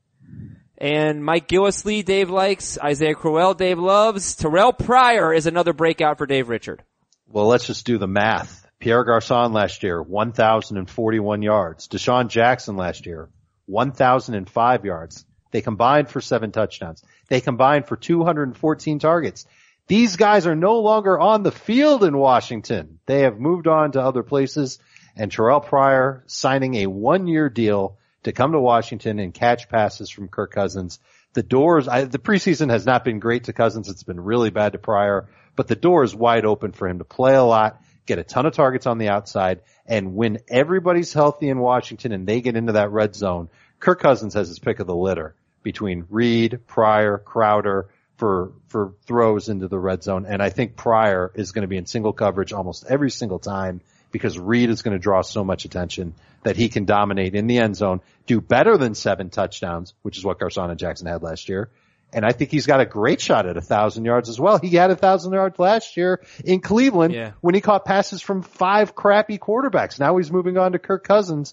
[0.77, 2.79] And Mike Gillislee, Dave likes.
[2.81, 4.37] Isaiah Crowell, Dave loves.
[4.37, 6.83] Terrelle Pryor is another breakout for Dave Richard.
[7.31, 8.65] Well, let's just do the math.
[8.79, 11.89] Pierre Garcon last year, 1,041 yards.
[11.89, 13.29] DeSean Jackson last year,
[13.67, 15.25] 1,005 yards.
[15.51, 17.03] They combined for seven touchdowns.
[17.29, 19.47] They combined for 214 targets.
[19.89, 23.01] These guys are no longer on the field in Washington.
[23.07, 24.79] They have moved on to other places
[25.17, 30.11] and Terrelle Pryor signing a one year deal to come to Washington and catch passes
[30.11, 30.99] from Kirk Cousins.
[31.33, 33.89] The doors, I, the preseason has not been great to Cousins.
[33.89, 37.05] It's been really bad to Pryor, but the door is wide open for him to
[37.05, 41.49] play a lot, get a ton of targets on the outside, and when everybody's healthy
[41.49, 43.49] in Washington and they get into that red zone,
[43.81, 47.89] Kirk Cousins has his pick of the litter between Reed, Pryor, Crowder
[48.19, 50.27] for, for throws into the red zone.
[50.27, 53.81] And I think Pryor is going to be in single coverage almost every single time
[54.11, 57.59] because Reed is going to draw so much attention that he can dominate in the
[57.59, 61.49] end zone, do better than seven touchdowns, which is what Garcon and Jackson had last
[61.49, 61.71] year.
[62.11, 64.59] And I think he's got a great shot at a thousand yards as well.
[64.59, 67.33] He had a thousand yards last year in Cleveland Yeah.
[67.43, 70.01] when he caught passes from five crappy quarterbacks.
[70.01, 71.53] Now he's moving on to Kirk Cousins.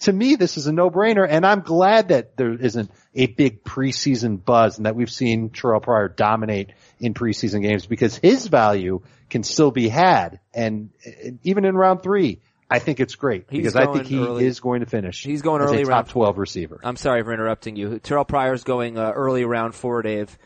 [0.00, 4.44] To me, this is a no-brainer, and I'm glad that there isn't a big preseason
[4.44, 6.70] buzz and that we've seen Terrelle Pryor dominate
[7.00, 10.40] in preseason games because his value can still be had.
[10.52, 14.18] And uh, even in round three, I think it's great He's because I think he
[14.18, 15.22] early- is going to finish.
[15.22, 16.80] He's going as early a top round- 12 receiver.
[16.82, 18.00] I'm sorry for interrupting you.
[18.00, 20.36] Terrelle Pryor's going uh, early round four, Dave.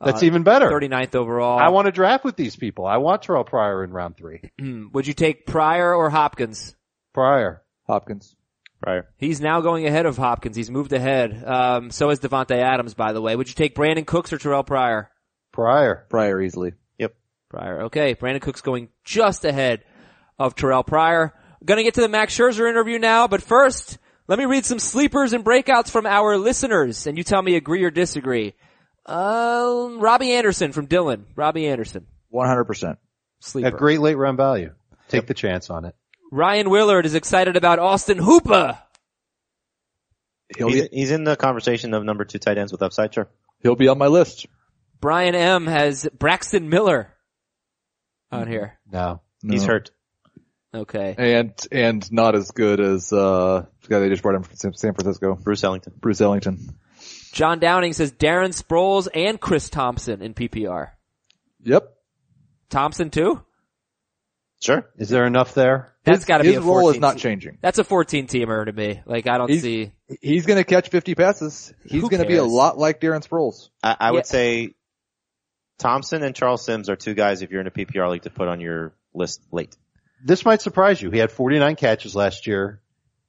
[0.00, 0.70] That's even better.
[0.70, 1.58] 39th overall.
[1.58, 2.86] I want to draft with these people.
[2.86, 4.40] I want Terrelle Pryor in round three.
[4.92, 6.76] Would you take Pryor or Hopkins?
[7.12, 7.62] Pryor.
[7.86, 8.36] Hopkins.
[8.82, 9.08] Pryor.
[9.16, 10.56] He's now going ahead of Hopkins.
[10.56, 11.42] He's moved ahead.
[11.44, 13.34] Um, so is Davante Adams, by the way.
[13.34, 15.10] Would you take Brandin Cooks or Terrelle Pryor?
[15.52, 16.06] Pryor.
[16.08, 16.72] Pryor easily.
[16.98, 17.14] Yep.
[17.48, 17.82] Pryor.
[17.84, 19.82] Okay, Brandin Cook's going just ahead
[20.38, 21.34] of Terrelle Pryor.
[21.64, 23.98] Gonna get to the Max Scherzer interview now, but first,
[24.28, 27.82] let me read some sleepers and breakouts from our listeners, and you tell me agree
[27.82, 28.54] or disagree.
[29.06, 31.24] Um, Robbie Anderson from Dylan.
[31.34, 32.06] Robbie Anderson.
[32.32, 32.92] 100%.
[32.92, 32.96] A
[33.40, 33.70] Sleeper.
[33.72, 34.72] great late round value.
[35.08, 35.94] Take the chance on it.
[36.30, 38.78] Ryan Willard is excited about Austin Hooper.
[40.56, 43.28] He'll He's, be, he's in the conversation of number two tight ends with upside, sure.
[43.60, 44.46] he'll be on my list.
[45.00, 47.14] Brian M has Braxton Miller
[48.32, 48.78] on here.
[48.90, 49.20] No.
[49.42, 49.90] He's hurt.
[50.74, 51.14] Okay.
[51.16, 54.74] And, and not as good as, uh, the guy they just brought in from San-
[54.74, 55.34] San Francisco.
[55.34, 55.94] Bruce Ellington.
[55.98, 56.76] Bruce Ellington.
[57.32, 60.90] John Downing says Darren Sproles and Chris Thompson in PPR.
[61.62, 61.88] Yep.
[62.70, 63.42] Thompson too?
[64.60, 64.90] Sure.
[64.96, 65.94] Is there enough there?
[66.08, 67.58] That's his, gotta be his role is not te- changing.
[67.60, 69.00] That's a 14 teamer to me.
[69.06, 69.92] Like I don't He's- see.
[70.20, 71.72] He's gonna catch 50 passes.
[71.84, 73.68] He's gonna be a lot like Darren Sproles.
[73.82, 74.12] I, I Yeah.
[74.12, 74.74] would say
[75.78, 78.48] Thompson and Charles Sims are two guys if you're in a PPR league to put
[78.48, 79.76] on your list late.
[80.24, 81.10] This might surprise you.
[81.10, 82.80] He had 49 catches last year.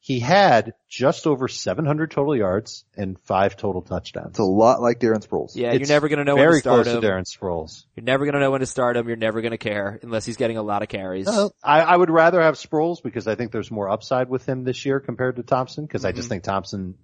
[0.01, 4.29] He had just over 700 total yards and five total touchdowns.
[4.29, 5.51] It's a lot like Darren Sproles.
[5.55, 7.01] Yeah, It's you're never gonna know when to very start close him.
[7.01, 7.83] to Darren Sproles.
[7.95, 9.07] You're never gonna know when to start him.
[9.09, 11.27] You're never gonna care unless he's getting a lot of carries.
[11.27, 14.63] Uh, I, I would rather have Sproles because I think there's more upside with him
[14.63, 16.15] this year compared to Thompson because I Mm-hmm.
[16.17, 16.95] just think Thompson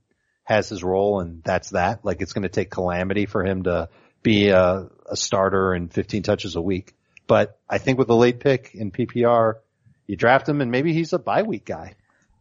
[0.45, 2.05] has his role and that's that.
[2.05, 3.89] Like it's going to take calamity for him to
[4.23, 6.93] be a, a starter and 15 touches a week.
[7.27, 9.55] But I think with the late pick in PPR,
[10.07, 11.95] you draft him and maybe he's a bye week guy.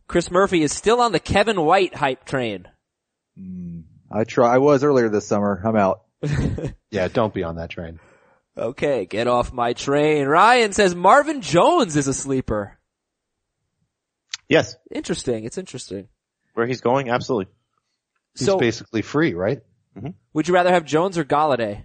[0.07, 2.69] Chris Murphy is still on the Kevin White hype train.
[4.13, 5.61] I try, I was earlier this summer.
[5.65, 6.03] I'm out.
[6.91, 7.99] Yeah, don't be on that train.
[8.57, 10.27] Okay, get off my train.
[10.29, 12.79] Ryan says Marvin Jones is a sleeper.
[14.49, 14.77] Yes.
[14.93, 15.43] Interesting.
[15.45, 16.07] It's interesting.
[16.53, 17.53] Where he's going, absolutely.
[18.39, 19.61] He's So, basically free, right?
[20.33, 21.83] would you rather have Jones or Golladay?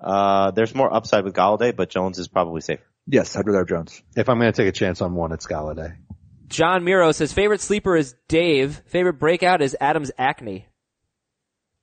[0.00, 2.82] Uh, there's more upside with Golladay, but Jones is probably safer.
[3.06, 4.02] Yes, I'd rather have Jones.
[4.16, 5.96] If I'm going to take a chance on one, it's Golladay.
[6.48, 8.82] John Miro says favorite sleeper is Dave.
[8.86, 10.66] Favorite breakout is Adam's acne.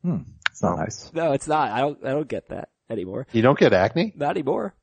[0.04, 0.18] Hmm.
[0.50, 1.12] It's not nice.
[1.14, 1.72] No, it's not.
[1.72, 2.06] I don't.
[2.06, 3.26] I don't get that anymore.
[3.32, 4.14] You don't get acne?
[4.16, 4.76] Not anymore.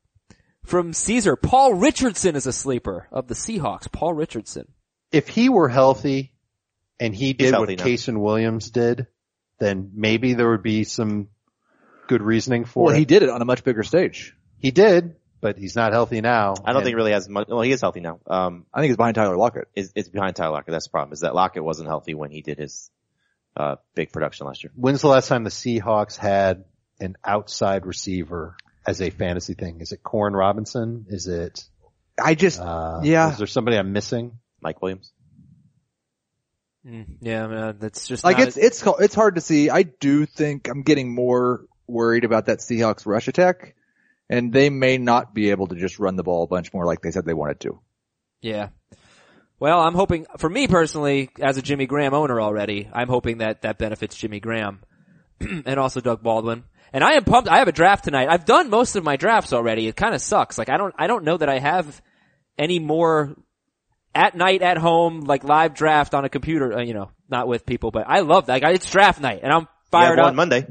[0.64, 3.90] From Caesar, Paul Richardson is a sleeper of the Seahawks.
[3.90, 4.68] Paul Richardson.
[5.12, 6.32] If he were healthy
[6.98, 7.84] and he did what healthy now.
[7.84, 9.06] Casey Williams did,
[9.58, 11.28] then maybe there would be some
[12.08, 12.98] good reasoning for Well, it.
[12.98, 14.36] he did it on a much bigger stage.
[14.58, 16.52] He did, but he's not healthy now.
[16.52, 18.20] I don't And think he really has much, well, he is healthy now.
[18.26, 19.68] Um, I think it's behind Tyler Lockett.
[19.74, 20.72] it's, it's behind Tyler Lockett.
[20.72, 22.90] That's the problem is that Lockett wasn't healthy when he did his,
[23.56, 24.70] uh, big production last year.
[24.76, 26.64] When's the last time the Seahawks had
[27.00, 29.80] an outside receiver as a fantasy thing?
[29.80, 31.06] Is it Koren Robinson?
[31.08, 31.64] Is it,
[32.22, 33.32] I just, uh, Yeah.
[33.32, 34.38] is there somebody I'm missing?
[34.60, 35.12] Mike Williams.
[36.86, 39.68] Mm, yeah, I man, that's just like not it's, it's, it's hard to see.
[39.68, 43.74] I do think I'm getting more worried about that Seahawks rush attack
[44.30, 47.02] and they may not be able to just run the ball a bunch more like
[47.02, 47.80] they said they wanted to.
[48.40, 48.68] Yeah.
[49.58, 53.62] Well, I'm hoping, for me personally, as a Jimmy Graham owner already, I'm hoping that
[53.62, 54.80] that benefits Jimmy Graham
[55.40, 56.64] and also Doug Baldwin.
[56.92, 57.48] And I am pumped.
[57.48, 58.28] I have a draft tonight.
[58.30, 59.86] I've done most of my drafts already.
[59.88, 60.56] It kind of sucks.
[60.56, 62.00] Like I don't, I don't know that I have
[62.56, 63.36] any more
[64.14, 67.66] at night at home, like live draft on a computer, uh, you know, not with
[67.66, 68.62] people, but I love that.
[68.62, 70.34] Like, It's draft night and I'm We have fired one up.
[70.34, 70.66] Monday.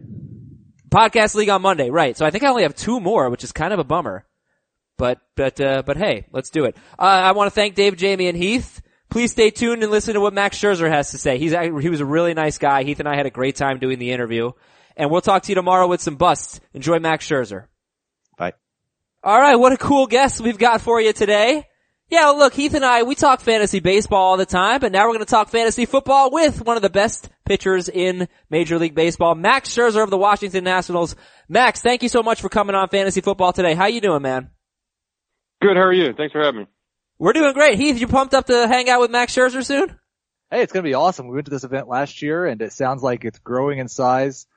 [0.90, 2.18] Podcast League on Monday, right.
[2.18, 4.26] So I think I only have two more, which is kind of a bummer.
[4.98, 6.76] But, but, uh, but hey, let's do it.
[6.98, 8.82] Uh, I want to thank Dave, Jamey, and Heath.
[9.10, 11.38] Please stay tuned and listen to what Max Scherzer has to say.
[11.38, 12.84] He's, he was a really nice guy.
[12.84, 14.52] Heath and I had a great time doing the interview.
[14.98, 16.60] And we'll talk to you tomorrow with some busts.
[16.74, 17.68] Enjoy Max Scherzer.
[18.38, 18.54] Bye.
[19.26, 21.66] Alright, what a cool guest we've got for you today.
[22.10, 25.14] Yeah, look, Heath and I, we talk fantasy baseball all the time, but now we're
[25.14, 29.36] going to talk fantasy football with one of the best pitchers in Major League Baseball,
[29.36, 31.16] Max Scherzer of the Washington Nationals.
[31.48, 33.76] Max, thank you so much for coming on fantasy football today.
[33.76, 34.50] How you doing, man?
[35.62, 35.78] Good.
[35.78, 36.14] How are you?
[36.14, 36.68] Thanks for having me.
[37.20, 37.78] We're doing great.
[37.78, 39.90] Heath, you pumped up to hang out with Max Scherzer soon?
[40.50, 41.28] Hey, it's going to be awesome.
[41.28, 44.48] We went to this event last year and it sounds like it's growing in size.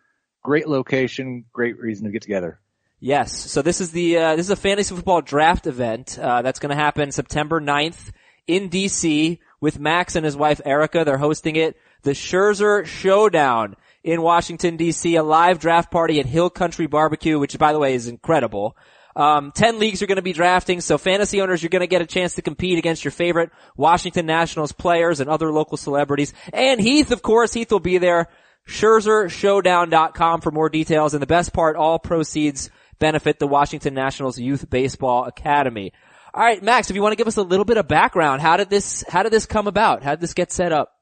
[0.42, 2.60] Great location, great reason to get together.
[3.04, 3.50] Yes.
[3.50, 6.70] So this is the uh, this is a fantasy football draft event uh, that's going
[6.70, 8.12] to happen September 9th
[8.46, 11.02] in DC with Max and his wife Erica.
[11.04, 11.76] They're hosting it.
[12.02, 13.74] The Scherzer Showdown
[14.04, 17.94] in Washington DC, a live draft party at Hill Country Barbecue, which by the way
[17.94, 18.76] is incredible.
[19.16, 22.02] Um, 10 leagues are going to be drafting, so fantasy owners, you're going to get
[22.02, 26.32] a chance to compete against your favorite Washington Nationals players and other local celebrities.
[26.52, 28.28] And Heath, of course, Heath will be there.
[28.68, 31.14] ScherzerShowdown.com for more details.
[31.14, 32.70] And the best part, all proceeds
[33.02, 35.92] benefit the Washington Nationals Youth Baseball Academy.
[36.32, 38.56] All right, Max, if you want to give us a little bit of background, how
[38.56, 40.04] did this how did this come about?
[40.04, 40.94] How did this get set up?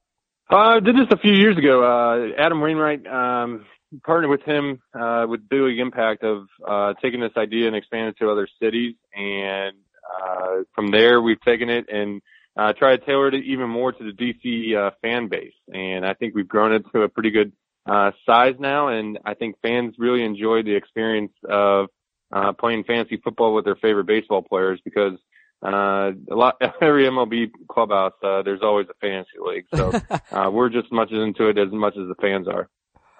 [0.50, 1.84] Uh, I did this a few years ago.
[1.84, 3.66] Uh, Adam Wainwright, um,
[4.04, 8.16] partnered with him, uh, with Big Impact of, uh, taking this idea and expanding it
[8.18, 8.94] to other cities.
[9.14, 9.76] And,
[10.10, 12.22] uh, from there we've taken it and,
[12.56, 15.54] uh, tried to tailor it even more to the DC, uh, fan base.
[15.72, 17.52] And I think we've grown it to a pretty good,
[17.86, 18.88] uh, size now.
[18.88, 21.86] And I think fans really enjoy the experience of,
[22.32, 25.14] uh, playing fantasy football with their favorite baseball players because
[25.62, 29.66] uh, a lot, every MLB clubhouse, uh, there's always a fantasy league.
[29.74, 29.92] So,
[30.30, 32.68] uh, we're just as much into it as much as the fans are.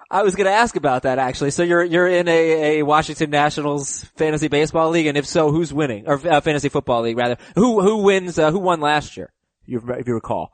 [0.09, 1.51] I was going to ask about that actually.
[1.51, 5.73] So you're you're in a, a Washington Nationals fantasy baseball league, and if so, who's
[5.73, 7.37] winning or uh, fantasy football league rather?
[7.55, 8.37] Who who wins?
[8.37, 9.31] Uh, who won last year?
[9.63, 10.51] If you, if you recall.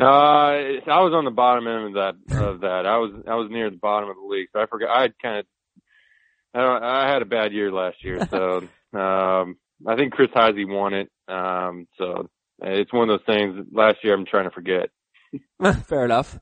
[0.00, 2.86] Uh, I was on the bottom end of that, of that.
[2.86, 4.48] I was, I was near the bottom of the league.
[4.52, 5.46] So I forgot, I had kind of,
[6.54, 8.26] I, I had a bad year last year.
[8.30, 8.58] So,
[8.98, 11.10] um, I think Chris Heisey won it.
[11.28, 12.28] Um, so
[12.62, 14.90] it's one of those things last year I'm trying to forget.
[15.86, 16.38] Fair enough.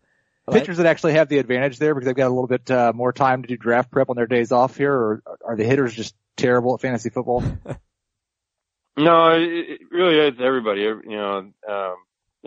[0.51, 3.13] Pitchers that actually have the advantage there because they've got a little bit uh, more
[3.13, 6.15] time to do draft prep on their days off here, or are the hitters just
[6.39, 7.43] terrible at fantasy football?
[8.97, 10.81] no, it, it really is everybody.
[10.81, 11.97] You know, um,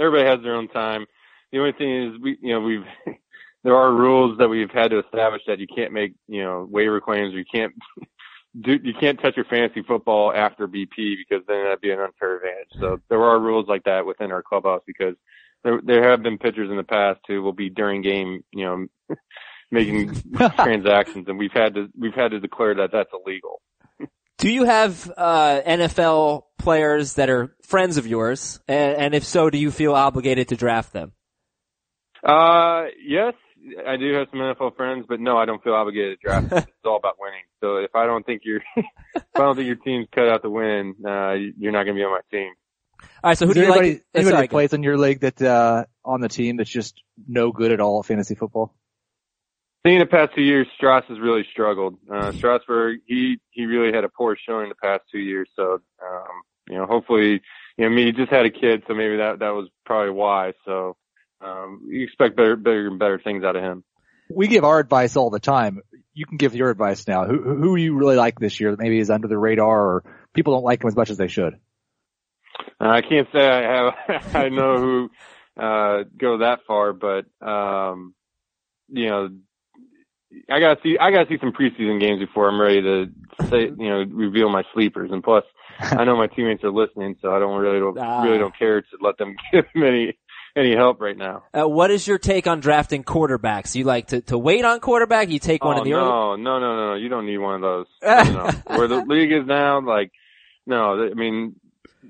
[0.02, 1.06] everybody has their own time.
[1.52, 2.86] The only thing is, we, you know, we've
[3.64, 6.99] there are rules that we've had to establish that you can't make, you know, waiver
[6.99, 7.34] claims.
[7.34, 7.74] You can't
[8.62, 12.38] do you can't touch your fantasy football after BP because then that'd be an unfair
[12.38, 12.70] advantage.
[12.80, 15.16] So there are rules like that within our clubhouse because
[15.64, 19.16] there there have been pitchers in the past who will be during game, you know,
[19.72, 20.16] making
[20.56, 23.62] transactions, and we've had to we've had to declare that that's illegal.
[24.42, 29.52] Do you have uh, NFL players that are friends of yours, and, and if so,
[29.52, 31.12] do you feel obligated to draft them?
[32.24, 33.36] Uh, yes,
[33.88, 36.52] I do have some NFL friends, but no, I don't feel obligated to draft.
[36.68, 37.44] it's all about winning.
[37.60, 40.50] So if I don't think you're, if I don't think your team's cut out to
[40.50, 42.52] win, uh, you're not going to be on my team.
[43.24, 43.38] All right.
[43.38, 44.06] So who Is do you anybody, like?
[44.16, 47.72] anybody sorry, plays in your league that uh, on the team that's just no good
[47.72, 48.74] at all at fantasy football?
[49.84, 51.98] In the past two years, Strauss has really struggled.
[52.12, 55.50] Uh, Strasburg, he, he really had a poor showing the past two years.
[55.56, 57.42] So, um, you know, hopefully,
[57.78, 60.12] you know, I mean, he just had a kid, so maybe that, that was probably
[60.12, 60.54] why.
[60.66, 60.98] So,
[61.44, 63.84] um, you expect better, bigger and better things out of him.
[64.30, 65.82] We give our advice all the time.
[66.14, 67.26] You can give your advice now.
[67.26, 70.04] Who who you really like this year that maybe is under the radar or
[70.34, 71.56] people don't like him as much as they should?
[72.80, 75.10] Uh, I can't say I have, I know who,
[75.62, 78.14] uh, go that far, but, um,
[78.90, 79.30] you know,
[80.50, 83.06] I gotta see, I gotta see some preseason games before I'm ready to
[83.50, 85.12] say, you know, reveal my sleepers.
[85.12, 85.44] And plus,
[85.80, 88.24] I know my teammates are listening, so I don't really, don't, Ah.
[88.24, 90.18] really don't care to let them give them any,
[90.56, 91.44] any help right now.
[91.54, 93.76] Uh, what is your take on drafting quarterbacks?
[93.76, 95.30] You like to, to wait on quarterback?
[95.30, 96.06] You take one oh, in the early.
[96.06, 96.96] no, no, no, no, no.
[96.96, 97.88] You don't need one of those.
[98.04, 98.50] no.
[98.76, 100.12] Where the league is now, like,
[100.66, 101.56] no, I mean,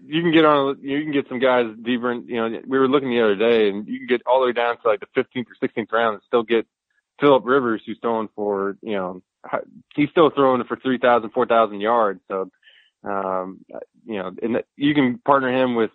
[0.06, 2.88] you can get on, you can get some guys deeper in, you know, we were
[2.88, 5.08] looking the other day and you can get all the way down to like the
[5.22, 6.66] 15th or 16th round and still get
[7.22, 9.22] Philip Rivers who's throwing for, you know,
[9.96, 12.20] he's still throwing for 3,000, 4,000 yards.
[12.28, 12.50] So,
[13.04, 13.64] um,
[14.06, 15.92] you know, and you can partner him with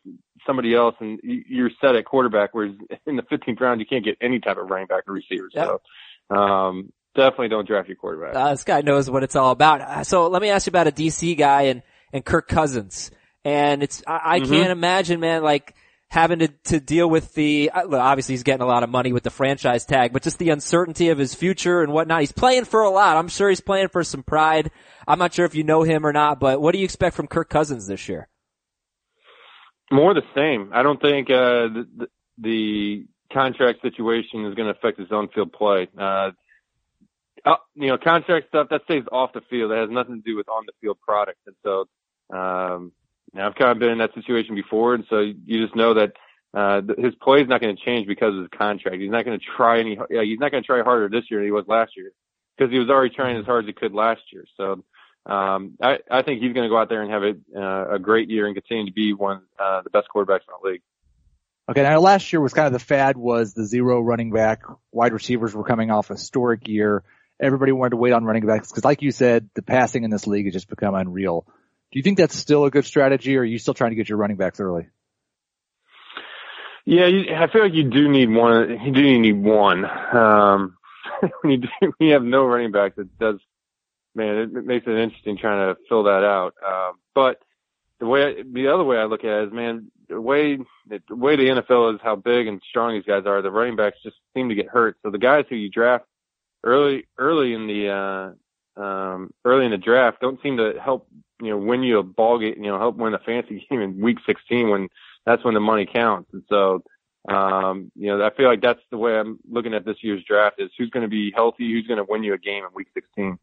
[0.47, 2.74] somebody else and you're set at quarterback, whereas
[3.07, 5.49] in the 15th round, you can't get any type of running back or receiver.
[5.53, 5.81] Yep.
[6.31, 8.35] So, um, definitely don't draft your quarterback.
[8.37, 9.81] Uh, this guy knows what it's all about.
[9.81, 13.11] Uh, So let me ask you about a DC guy and, and Kirk Cousins.
[13.45, 14.49] And it's, I, I Mhm.
[14.51, 15.74] can't imagine, man, like
[16.09, 19.22] having to, to deal with the, uh, obviously he's getting a lot of money with
[19.22, 22.20] the franchise tag, but just the uncertainty of his future and whatnot.
[22.20, 23.16] He's playing for a lot.
[23.16, 24.70] I'm sure he's playing for some pride.
[25.07, 27.26] I'm not sure if you know him or not, but what do you expect from
[27.26, 28.28] Kirk Cousins this year?
[29.90, 30.70] More the same.
[30.72, 35.88] I don't think uh, the, the, contract situation is going to affect his on-field play.
[35.98, 36.30] Uh,
[37.44, 39.72] uh, you know, contract stuff that stays off the field.
[39.72, 41.38] That has nothing to do with on-the-field product.
[41.46, 42.92] And so, um,
[43.37, 46.12] Now I've kind of been in that situation before, and so you just know that
[46.55, 48.97] uh, his play is not going to change because of his contract.
[48.97, 49.99] He's not going to try any.
[50.11, 52.12] Yeah, he's not going to try harder this year than he was last year
[52.57, 54.45] because he was already trying as hard as he could last year.
[54.57, 54.84] So
[55.26, 57.99] um, I, I think he's going to go out there and have a, uh, a
[57.99, 60.82] great year and continue to be one uh, the best quarterbacks in the league.
[61.68, 64.62] Okay, now last year was kind of the fad was the zero running back.
[64.93, 67.03] Wide receivers were coming off a historic year.
[67.41, 70.28] Everybody wanted to wait on running backs because, like you said, the passing in this
[70.28, 71.45] league has just become unreal.
[71.93, 74.09] Do you think that's still a good strategy, or are you still trying to get
[74.09, 74.89] your running backs early?
[76.84, 78.78] Yeah, you, I feel like you do need one.
[78.84, 79.84] You do need one.
[79.84, 80.76] Um,
[81.41, 83.41] when you do, when you have no running back, that does,
[84.14, 86.55] man, it, it makes it interesting trying to fill that out.
[86.64, 87.41] Uh, but
[87.99, 90.59] the way, the other way I look at it is, man, the way,
[90.89, 93.99] the way the NFL is, how big and strong these guys are, the running backs
[94.05, 94.97] just seem to get hurt.
[95.03, 96.05] So the guys who you draft
[96.62, 98.34] early, early in the, uh,
[98.77, 101.09] um, early in the draft don't seem to help,
[101.41, 104.01] you know, win you a ball game, you know, help win a fancy game in
[104.01, 104.89] week 16 when
[105.24, 106.31] that's when the money counts.
[106.33, 106.83] And so,
[107.29, 110.61] um, you know, I feel like that's the way I'm looking at this year's draft
[110.61, 112.89] is who's going to be healthy, who's going to win you a game in week
[112.95, 113.39] 16.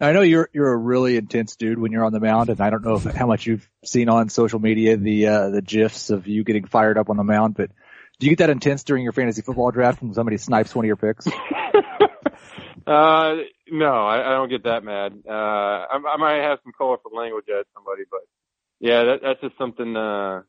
[0.00, 2.70] I know you're you're a really intense dude when you're on the mound, and I
[2.70, 6.26] don't know if, how much you've seen on social media the uh, the gifs of
[6.26, 7.54] you getting fired up on the mound.
[7.54, 7.70] But
[8.22, 10.86] do you get that intense during your fantasy football draft when somebody snipes one of
[10.86, 11.26] your picks?
[12.86, 13.34] uh,
[13.68, 15.14] no, I, I don't get that mad.
[15.28, 18.20] Uh, I, I might have some colorful language at somebody, but
[18.78, 19.96] yeah, that, that's just something.
[19.96, 20.42] Uh,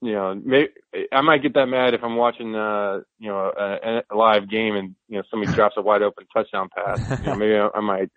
[0.00, 0.68] you know, may,
[1.10, 4.76] I might get that mad if I'm watching, uh, you know, a, a live game
[4.76, 7.00] and you know somebody drops a wide open touchdown pass.
[7.18, 8.10] You know, maybe I, I might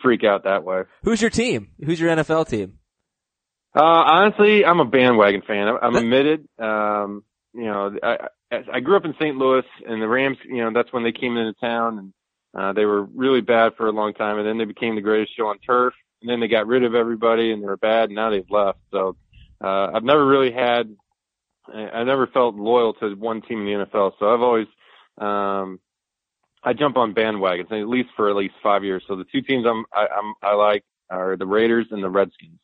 [0.00, 0.82] freak out that way.
[1.02, 1.70] Who's your team?
[1.84, 2.78] Who's your NFL team?
[3.74, 5.66] Uh, honestly, I'm a bandwagon fan.
[5.82, 6.48] I'm admitted.
[6.56, 7.24] Um,
[7.54, 8.18] you know, I,
[8.72, 9.36] I grew up in St.
[9.36, 12.12] Louis and the Rams, you know, that's when they came into town and,
[12.56, 15.36] uh, they were really bad for a long time and then they became the greatest
[15.36, 18.14] show on turf and then they got rid of everybody and they were bad and
[18.14, 18.78] now they've left.
[18.90, 19.16] So,
[19.62, 20.94] uh, I've never really had,
[21.72, 24.12] I never felt loyal to one team in the NFL.
[24.18, 24.68] So I've always,
[25.18, 25.80] um,
[26.62, 29.02] I jump on bandwagons at least for at least five years.
[29.06, 32.58] So the two teams I'm I, I'm I like are the Raiders and the Redskins.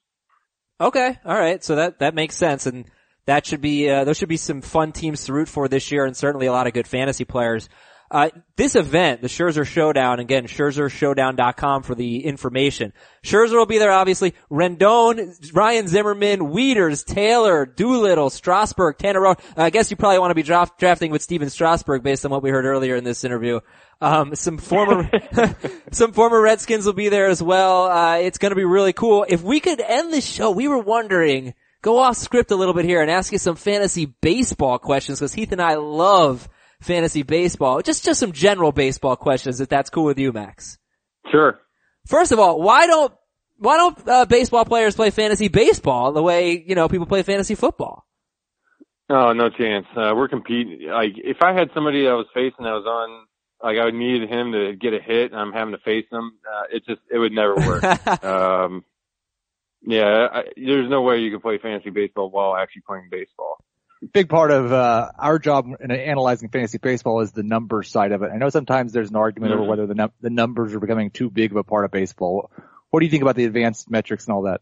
[0.81, 1.63] Okay, all right.
[1.63, 2.87] So that that makes sense, and
[3.27, 6.05] that should be uh, those should be some fun teams to root for this year,
[6.05, 7.69] and certainly a lot of good fantasy players.
[8.11, 12.93] Uh, this event, the Scherzer Showdown, again, ScherzerShowdown.com for the information.
[13.25, 14.35] Scherzer will be there, obviously.
[14.51, 19.41] Rendon, Ryan Zimmerman, Wieters, Taylor, Doolittle, Strasburg, Tanner Roark.
[19.57, 22.31] Uh, I guess you probably want to be draft, drafting with Stephen Strasburg based on
[22.31, 23.61] what we heard earlier in this interview.
[24.01, 25.11] Um, some former,
[25.91, 27.87] some former Redskins will be there as well.
[27.87, 29.27] Uh, it's going to be really cool.
[29.29, 31.55] If we could end the show, we were wondering,
[31.85, 35.35] go off script a little bit here and ask you some fantasy baseball questions because
[35.35, 36.49] Heath and I love
[36.81, 37.83] fantasy baseball.
[37.83, 40.79] Just, just some general baseball questions if that's cool with you, Max.
[41.31, 41.61] Sure.
[42.07, 43.13] First of all, why don't,
[43.59, 47.55] why don't, uh, baseball players play fantasy baseball the way, you know, people play fantasy
[47.55, 48.07] football?
[49.11, 49.87] Oh, no chance.
[49.95, 50.89] Uh, we're competing.
[50.89, 53.27] Like, if I had somebody I was facing that was on,
[53.63, 56.33] like, I would need him to get a hit and I'm having to face him,
[56.51, 57.85] uh, it just, it would never work.
[58.25, 58.85] um,
[59.87, 63.59] yeah, I, there's no way you can play fantasy baseball while actually playing baseball
[64.13, 68.23] big part of uh, our job in analyzing fantasy baseball is the numbers side of
[68.23, 68.31] it.
[68.33, 69.63] I know sometimes there's an argument mm-hmm.
[69.63, 72.51] over whether the num- the numbers are becoming too big of a part of baseball.
[72.91, 74.61] What do you think about the advanced metrics and all that?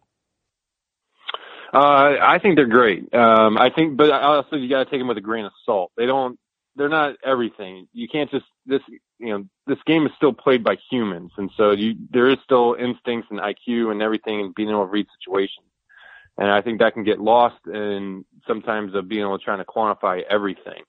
[1.74, 3.12] Uh, I think they're great.
[3.14, 5.92] Um, I think, but also you got to take them with a grain of salt.
[5.96, 6.38] They don't.
[6.76, 7.88] They're not everything.
[7.92, 8.80] You can't just this.
[9.22, 12.74] You know, this game is still played by humans, and so you there is still
[12.78, 15.66] instincts and IQ and everything, and being able to read situations.
[16.38, 19.64] And I think that can get lost in sometimes of being able to try to
[19.64, 20.82] quantify everything.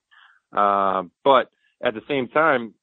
[0.52, 1.50] Uh, but
[1.82, 2.74] at the same time,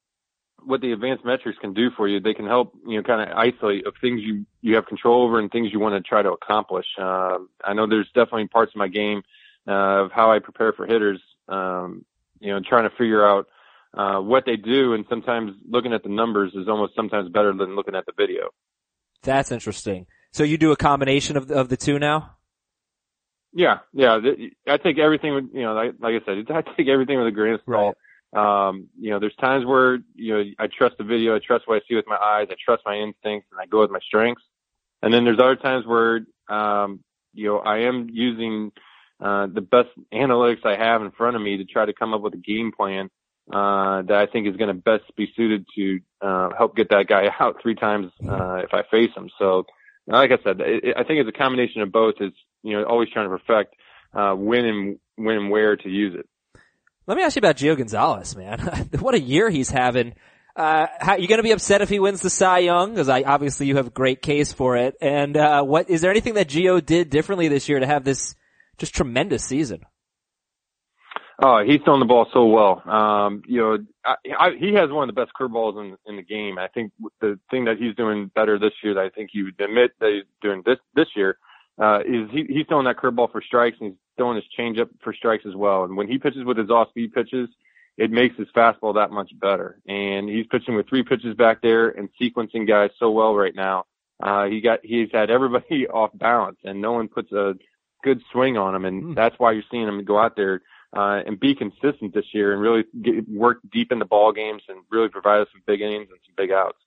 [0.64, 3.36] what the advanced metrics can do for you, they can help, you know, kind of
[3.36, 6.30] isolate of things you, you have control over and things you want to try to
[6.30, 6.86] accomplish.
[6.98, 9.22] Uh, I know there's definitely parts of my game,
[9.66, 12.04] uh, of how I prepare for hitters, um,
[12.40, 13.48] you know, trying to figure out,
[13.94, 14.94] uh, what they do.
[14.94, 18.50] And sometimes looking at the numbers is almost sometimes better than looking at the video.
[19.22, 20.06] That's interesting.
[20.32, 22.36] So you do a combination of, of the two now?
[23.52, 24.18] Yeah, yeah.
[24.66, 27.32] I take everything with, you know, like, like I said, I take everything with a
[27.32, 27.96] grain of salt.
[27.96, 27.96] Right.
[28.34, 31.76] Um, you know, there's times where, you know, I trust the video, I trust what
[31.76, 34.42] I see with my eyes, I trust my instincts, and I go with my strengths.
[35.02, 37.00] And then there's other times where, um,
[37.34, 38.72] you know, I am using,
[39.20, 42.22] uh, the best analytics I have in front of me to try to come up
[42.22, 43.10] with a game plan,
[43.50, 47.06] uh, that I think is going to best be suited to, uh, help get that
[47.08, 49.30] guy out three times, uh, if I face him.
[49.38, 49.64] So,
[50.06, 52.14] like I said, it, I think it's a combination of both.
[52.20, 53.74] It's you know always trying to perfect
[54.14, 56.28] uh, when and when and where to use it.
[57.06, 58.60] Let me ask you about Gio Gonzalez, man.
[59.00, 60.14] what a year he's having.
[60.54, 62.90] Uh, how, you going to be upset if he wins the Cy Young?
[62.90, 64.94] Because I obviously you have a great case for it.
[65.00, 68.34] And uh, what is there anything that Gio did differently this year to have this
[68.78, 69.84] just tremendous season?
[71.44, 72.88] Oh, he's throwing the ball so well.
[72.88, 76.22] Um, you know, I, I, he has one of the best curveballs in in the
[76.22, 76.56] game.
[76.56, 79.60] I think the thing that he's doing better this year, that I think he would
[79.60, 81.38] admit that he's doing this this year,
[81.80, 85.12] uh, is he, he's throwing that curveball for strikes and he's throwing his changeup for
[85.12, 85.82] strikes as well.
[85.82, 87.48] And when he pitches with his off speed pitches,
[87.96, 89.80] it makes his fastball that much better.
[89.86, 93.86] And he's pitching with three pitches back there and sequencing guys so well right now.
[94.22, 97.54] Uh, he got, he's had everybody off balance and no one puts a
[98.04, 98.84] good swing on him.
[98.84, 99.14] And mm.
[99.14, 100.62] that's why you're seeing him go out there,
[100.94, 104.62] uh, and be consistent this year and really get, work deep in the ball games
[104.68, 106.78] and really provide us some big innings and some big outs.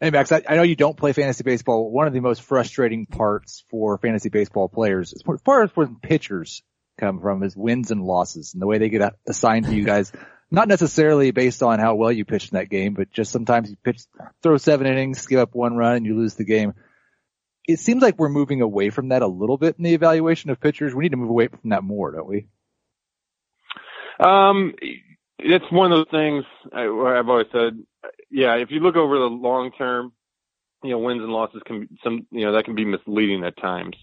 [0.00, 1.88] Hey Max, I, I, know you don't play fantasy baseball.
[1.90, 6.62] One of the most frustrating parts for fantasy baseball players, as far as when pitchers
[6.98, 10.10] come from, is wins and losses and the way they get assigned to you guys.
[10.50, 13.76] Not necessarily based on how well you pitched in that game, but just sometimes you
[13.82, 14.02] pitch,
[14.42, 16.74] throw seven innings, give up one run, and you lose the game.
[17.66, 20.60] It seems like we're moving away from that a little bit in the evaluation of
[20.60, 20.94] pitchers.
[20.94, 22.48] We need to move away from that more, don't we?
[24.24, 24.74] Um,
[25.38, 27.82] it's one of those things I, I've always said.
[28.30, 30.12] Yeah, if you look over the long term,
[30.82, 33.96] you know, wins and losses can some, you know, that can be misleading at times.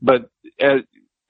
[0.00, 0.30] But
[0.60, 0.80] as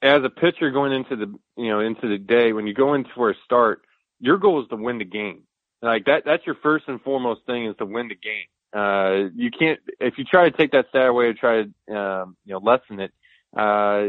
[0.01, 3.05] as a pitcher going into the, you know, into the day, when you go in
[3.15, 3.81] for a start,
[4.19, 5.43] your goal is to win the game.
[5.81, 8.47] Like that, that's your first and foremost thing is to win the game.
[8.71, 12.37] Uh, you can't, if you try to take that stat away or try to, um,
[12.45, 13.11] you know, lessen it,
[13.55, 14.07] uh,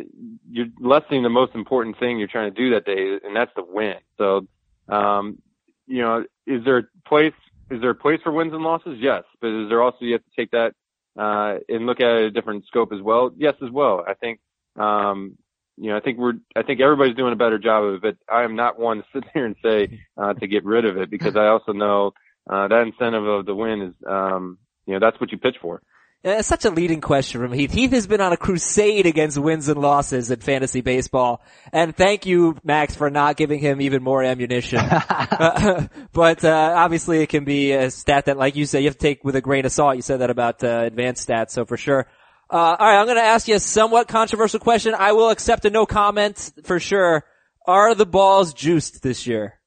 [0.50, 3.64] you're lessening the most important thing you're trying to do that day, and that's the
[3.64, 3.96] win.
[4.18, 4.46] So,
[4.88, 5.38] um,
[5.86, 7.32] you know, is there a place,
[7.70, 8.98] is there a place for wins and losses?
[9.00, 9.24] Yes.
[9.40, 10.74] But is there also, you have to take that,
[11.18, 13.32] uh, and look at a different scope as well?
[13.36, 14.04] Yes, as well.
[14.06, 14.40] I think,
[14.76, 15.36] um,
[15.76, 18.16] you know, I think we're, I think everybody's doing a better job of it, but
[18.32, 21.10] I am not one to sit there and say, uh, to get rid of it
[21.10, 22.12] because I also know,
[22.48, 25.82] uh, that incentive of the win is, um, you know, that's what you pitch for.
[26.22, 27.72] Uh, such a leading question from Heath.
[27.72, 31.40] Heath has been on a crusade against wins and losses in fantasy baseball.
[31.72, 34.78] And thank you, Max, for not giving him even more ammunition.
[34.80, 38.98] uh, but, uh, obviously it can be a stat that, like you say, you have
[38.98, 39.96] to take with a grain of salt.
[39.96, 42.06] You said that about, uh, advanced stats, so for sure.
[42.50, 44.94] Uh, alright, I'm gonna ask you a somewhat controversial question.
[44.94, 47.24] I will accept a no comment for sure.
[47.66, 49.58] Are the balls juiced this year?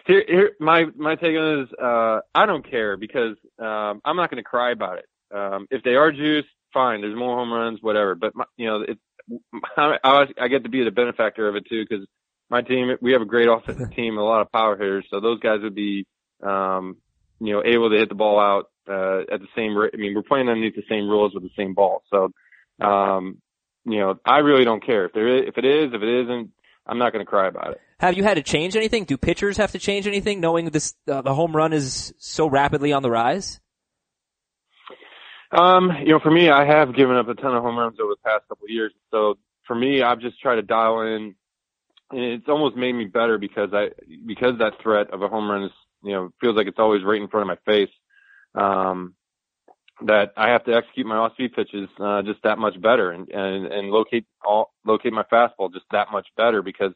[0.08, 4.16] here, here, my my take on it is, uh, I don't care because um, I'm
[4.16, 5.06] not going to cry about it.
[5.36, 7.02] Um, if they are juiced, fine.
[7.02, 8.16] There's more home runs, whatever.
[8.16, 8.98] But my, you know, it,
[9.78, 12.06] I, I get to be the benefactor of it too because
[12.50, 15.40] my team, we have a great offensive team, a lot of power hitters, so those
[15.40, 16.06] guys would be,
[16.42, 16.98] um,
[17.40, 19.92] you know, able to hit the ball out uh, at the same rate.
[19.94, 22.32] I mean, we're playing underneath the same rules with the same ball, so
[22.80, 23.42] um,
[23.86, 26.52] you know, I really don't care if there is, if it is, if it isn't.
[26.88, 27.82] I'm not going to cry about it.
[28.00, 29.06] Have you had to change anything?
[29.06, 32.94] Do pitchers have to change anything knowing this, uh, the home run is so rapidly
[32.94, 33.60] on the rise?
[35.52, 38.14] Um, you know, for me, I have given up a ton of home runs over
[38.14, 38.94] the past couple of years.
[39.12, 41.36] So for me, I've just tried to dial in
[42.12, 43.90] and it's almost made me better because I,
[44.26, 45.72] because that threat of a home run is,
[46.04, 47.90] you know, feels like it's always right in front of my face.
[48.56, 49.14] Um,
[50.06, 53.66] that I have to execute my off-speed pitches uh, just that much better and, and
[53.66, 56.94] and locate all locate my fastball just that much better because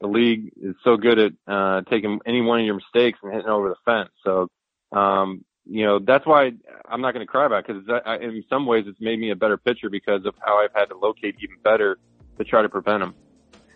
[0.00, 3.48] the league is so good at uh, taking any one of your mistakes and hitting
[3.48, 4.10] over the fence.
[4.24, 4.48] So,
[4.98, 6.52] um, you know, that's why
[6.88, 9.36] I'm not going to cry about it because in some ways it's made me a
[9.36, 11.98] better pitcher because of how I've had to locate even better
[12.38, 13.14] to try to prevent them.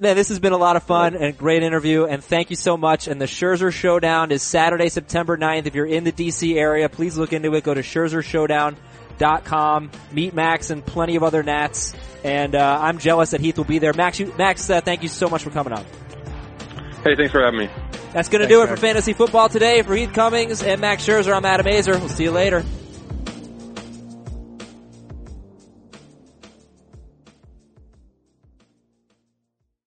[0.00, 2.76] Man, this has been a lot of fun and great interview, and thank you so
[2.76, 3.06] much.
[3.06, 5.66] And the Scherzer Showdown is Saturday, September 9th.
[5.66, 7.62] If you're in the DC area, please look into it.
[7.62, 9.90] Go to ScherzerShowdown.com.
[10.10, 11.94] Meet Max and plenty of other Nats.
[12.24, 13.92] And uh, I'm jealous that Heath will be there.
[13.92, 15.84] Max, you, Max, uh, thank you so much for coming on.
[17.04, 17.70] Hey, thanks for having me.
[18.12, 19.80] That's going to do it for fantasy football today.
[19.82, 22.00] For Heath Cummings and Max Scherzer, I'm Adam Aizer.
[22.00, 22.64] We'll see you later.